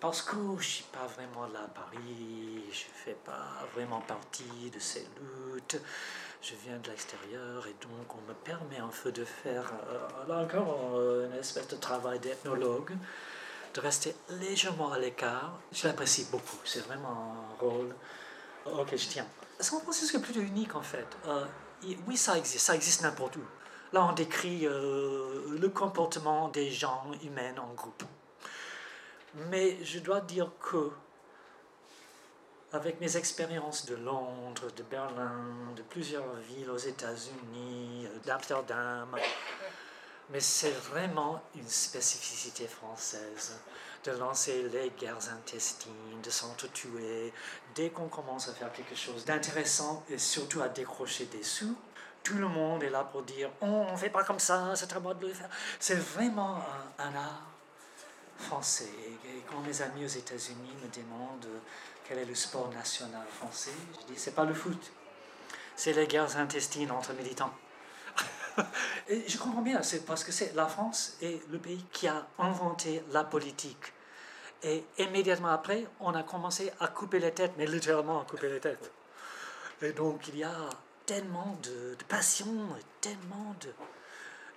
parce 0.00 0.22
que 0.22 0.36
je 0.36 0.52
ne 0.52 0.60
suis 0.60 0.84
pas 0.84 1.06
vraiment 1.06 1.46
là 1.46 1.62
à 1.64 1.68
Paris, 1.68 2.62
je 2.70 2.84
ne 2.84 2.94
fais 3.04 3.16
pas 3.24 3.66
vraiment 3.74 4.00
partie 4.00 4.70
de 4.72 4.78
ces 4.78 5.06
luttes, 5.20 5.80
je 6.40 6.54
viens 6.64 6.78
de 6.78 6.88
l'extérieur 6.88 7.66
et 7.66 7.74
donc 7.80 8.14
on 8.14 8.28
me 8.28 8.34
permet 8.34 8.78
un 8.78 8.90
peu 9.02 9.10
de 9.10 9.24
faire, 9.24 9.72
euh, 9.88 10.28
là 10.28 10.38
encore, 10.44 10.92
euh, 10.94 11.26
une 11.26 11.38
espèce 11.38 11.66
de 11.66 11.76
travail 11.76 12.20
d'ethnologue, 12.20 12.92
de 13.74 13.80
rester 13.80 14.14
légèrement 14.30 14.92
à 14.92 14.98
l'écart. 14.98 15.58
Je 15.72 15.88
l'apprécie 15.88 16.28
beaucoup, 16.30 16.58
c'est 16.64 16.86
vraiment 16.86 17.34
un 17.34 17.60
rôle 17.60 17.94
auquel 18.66 18.98
je 18.98 19.08
tiens. 19.08 19.26
San 19.58 19.80
Francisco 19.80 20.18
est 20.18 20.22
plutôt 20.22 20.40
unique 20.40 20.76
en 20.76 20.82
fait. 20.82 21.06
Euh, 21.26 21.44
oui, 22.06 22.16
ça 22.16 22.38
existe, 22.38 22.64
ça 22.64 22.74
existe 22.74 23.02
n'importe 23.02 23.36
où. 23.36 23.44
Là, 23.92 24.04
on 24.04 24.12
décrit 24.12 24.66
le 24.66 25.68
comportement 25.68 26.48
des 26.48 26.70
gens 26.70 27.04
humains 27.22 27.56
en 27.58 27.72
groupe. 27.74 28.04
Mais 29.50 29.82
je 29.84 29.98
dois 29.98 30.20
dire 30.20 30.50
que, 30.60 30.90
avec 32.72 33.00
mes 33.00 33.16
expériences 33.16 33.86
de 33.86 33.94
Londres, 33.94 34.70
de 34.76 34.82
Berlin, 34.82 35.72
de 35.76 35.82
plusieurs 35.82 36.34
villes 36.34 36.70
aux 36.70 36.76
États-Unis, 36.76 38.06
d'Amsterdam, 38.26 39.08
mais 40.30 40.40
c'est 40.40 40.70
vraiment 40.70 41.42
une 41.54 41.68
spécificité 41.68 42.66
française 42.66 43.58
de 44.04 44.10
lancer 44.12 44.68
les 44.68 44.90
guerres 44.90 45.32
intestines, 45.32 46.20
de 46.22 46.30
s'entretuer. 46.30 47.32
Dès 47.74 47.90
qu'on 47.90 48.08
commence 48.08 48.48
à 48.48 48.52
faire 48.52 48.70
quelque 48.72 48.94
chose 48.94 49.24
d'intéressant 49.24 50.04
et 50.10 50.18
surtout 50.18 50.60
à 50.60 50.68
décrocher 50.68 51.24
des 51.26 51.42
sous, 51.42 51.74
tout 52.22 52.36
le 52.36 52.48
monde 52.48 52.82
est 52.82 52.90
là 52.90 53.04
pour 53.04 53.22
dire 53.22 53.50
on 53.60 53.92
ne 53.92 53.96
fait 53.96 54.10
pas 54.10 54.24
comme 54.24 54.38
ça, 54.38 54.72
c'est 54.74 54.92
à 54.92 55.00
moi 55.00 55.14
de 55.14 55.26
le 55.26 55.32
faire. 55.32 55.48
C'est 55.78 55.98
vraiment 55.98 56.60
un 56.98 57.14
art 57.14 57.42
français. 58.38 58.90
Et 59.04 59.42
quand 59.50 59.60
mes 59.60 59.82
amis 59.82 60.04
aux 60.04 60.08
États-Unis 60.08 60.74
me 60.82 61.02
demandent 61.02 61.48
quel 62.06 62.18
est 62.18 62.24
le 62.24 62.34
sport 62.34 62.70
national 62.70 63.26
français, 63.28 63.72
je 64.00 64.12
dis 64.12 64.18
c'est 64.18 64.34
pas 64.34 64.44
le 64.44 64.54
foot, 64.54 64.92
c'est 65.76 65.92
les 65.92 66.06
guerres 66.06 66.36
intestines 66.36 66.90
entre 66.90 67.12
militants. 67.14 67.52
et 69.08 69.28
je 69.28 69.38
comprends 69.38 69.62
bien, 69.62 69.82
c'est 69.82 70.04
parce 70.04 70.24
que 70.24 70.32
c'est 70.32 70.54
la 70.54 70.66
France 70.66 71.16
est 71.22 71.40
le 71.50 71.58
pays 71.58 71.84
qui 71.92 72.08
a 72.08 72.26
inventé 72.38 73.02
la 73.12 73.24
politique. 73.24 73.92
Et 74.62 74.84
immédiatement 74.98 75.48
après, 75.48 75.86
on 76.00 76.14
a 76.14 76.24
commencé 76.24 76.72
à 76.80 76.88
couper 76.88 77.20
les 77.20 77.32
têtes, 77.32 77.52
mais 77.56 77.66
littéralement 77.66 78.20
à 78.20 78.24
couper 78.24 78.48
les 78.48 78.60
têtes. 78.60 78.90
Et 79.82 79.92
donc 79.92 80.26
il 80.28 80.38
y 80.38 80.44
a 80.44 80.68
tellement 81.08 81.56
de, 81.62 81.96
passion, 82.06 82.46
tellement 83.00 83.54
de, 83.62 83.70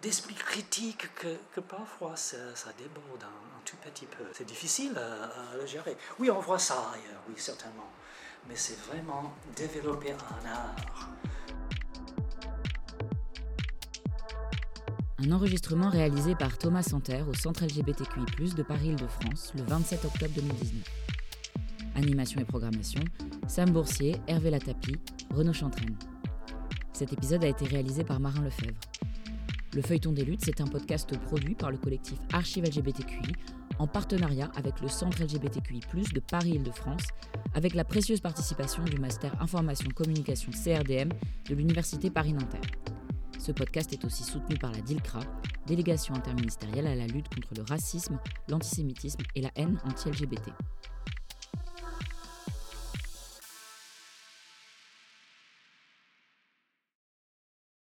d'esprit 0.02 0.36
critique 0.36 1.08
que, 1.16 1.62
parfois 1.62 2.18
ça, 2.18 2.36
ça 2.56 2.72
déborde 2.78 3.24
un, 3.24 3.62
tout 3.64 3.78
petit 3.78 4.06
peu. 4.06 4.26
C'est 4.34 4.46
difficile 4.46 4.92
à, 4.98 5.56
le 5.56 5.66
gérer. 5.66 5.96
Oui, 6.20 6.30
on 6.30 6.42
voit 6.42 6.60
ça 6.60 6.92
ailleurs, 6.94 7.22
oui, 7.30 7.36
certainement. 7.38 7.90
Mais 8.50 8.58
c'est 8.58 8.78
vraiment 8.86 9.34
développer 9.56 10.12
un 10.12 10.46
art. 10.46 11.10
Un 15.20 15.32
enregistrement 15.32 15.90
réalisé 15.90 16.36
par 16.36 16.58
Thomas 16.58 16.84
Santerre 16.84 17.30
au 17.30 17.34
Centre 17.34 17.64
LGBTQI, 17.64 18.56
de 18.56 18.64
Paris-Île-de-France 18.64 19.54
le 19.56 19.64
27 19.64 20.04
octobre 20.04 20.34
2019. 20.36 20.84
Animation 21.96 22.42
et 22.42 22.46
programmation 22.46 23.04
Sam 23.48 23.70
Boursier, 23.70 24.18
Hervé 24.28 24.50
Latapi, 24.50 24.98
Renaud 25.30 25.54
Chantraine. 25.54 25.96
Cet 27.02 27.14
épisode 27.14 27.44
a 27.44 27.48
été 27.48 27.66
réalisé 27.66 28.04
par 28.04 28.20
Marin 28.20 28.44
Lefebvre. 28.44 28.80
Le 29.74 29.82
Feuilleton 29.82 30.12
des 30.12 30.24
luttes, 30.24 30.46
c'est 30.46 30.62
un 30.62 30.68
podcast 30.68 31.18
produit 31.18 31.56
par 31.56 31.72
le 31.72 31.78
collectif 31.78 32.20
Archive 32.32 32.64
LGBTQI 32.64 33.34
en 33.80 33.88
partenariat 33.88 34.52
avec 34.56 34.80
le 34.82 34.88
Centre 34.88 35.24
LGBTQI, 35.24 35.82
de 36.14 36.20
Paris-Île-de-France, 36.20 37.08
avec 37.56 37.74
la 37.74 37.86
précieuse 37.86 38.20
participation 38.20 38.84
du 38.84 39.00
Master 39.00 39.36
Information 39.42 39.90
Communication 39.90 40.52
CRDM 40.52 41.10
de 41.50 41.56
l'Université 41.56 42.12
Paris-Nanterre. 42.12 42.70
Ce 43.40 43.52
podcast 43.52 43.92
est 43.94 44.06
aussi 44.06 44.22
soutenu 44.22 44.56
par 44.60 44.72
la 44.72 44.82
DILCRA, 44.82 45.22
délégation 45.66 46.14
interministérielle 46.14 46.86
à 46.86 46.94
la 46.94 47.08
lutte 47.08 47.34
contre 47.34 47.56
le 47.58 47.64
racisme, 47.64 48.20
l'antisémitisme 48.48 49.24
et 49.34 49.42
la 49.42 49.50
haine 49.56 49.82
anti-LGBT. 49.86 50.52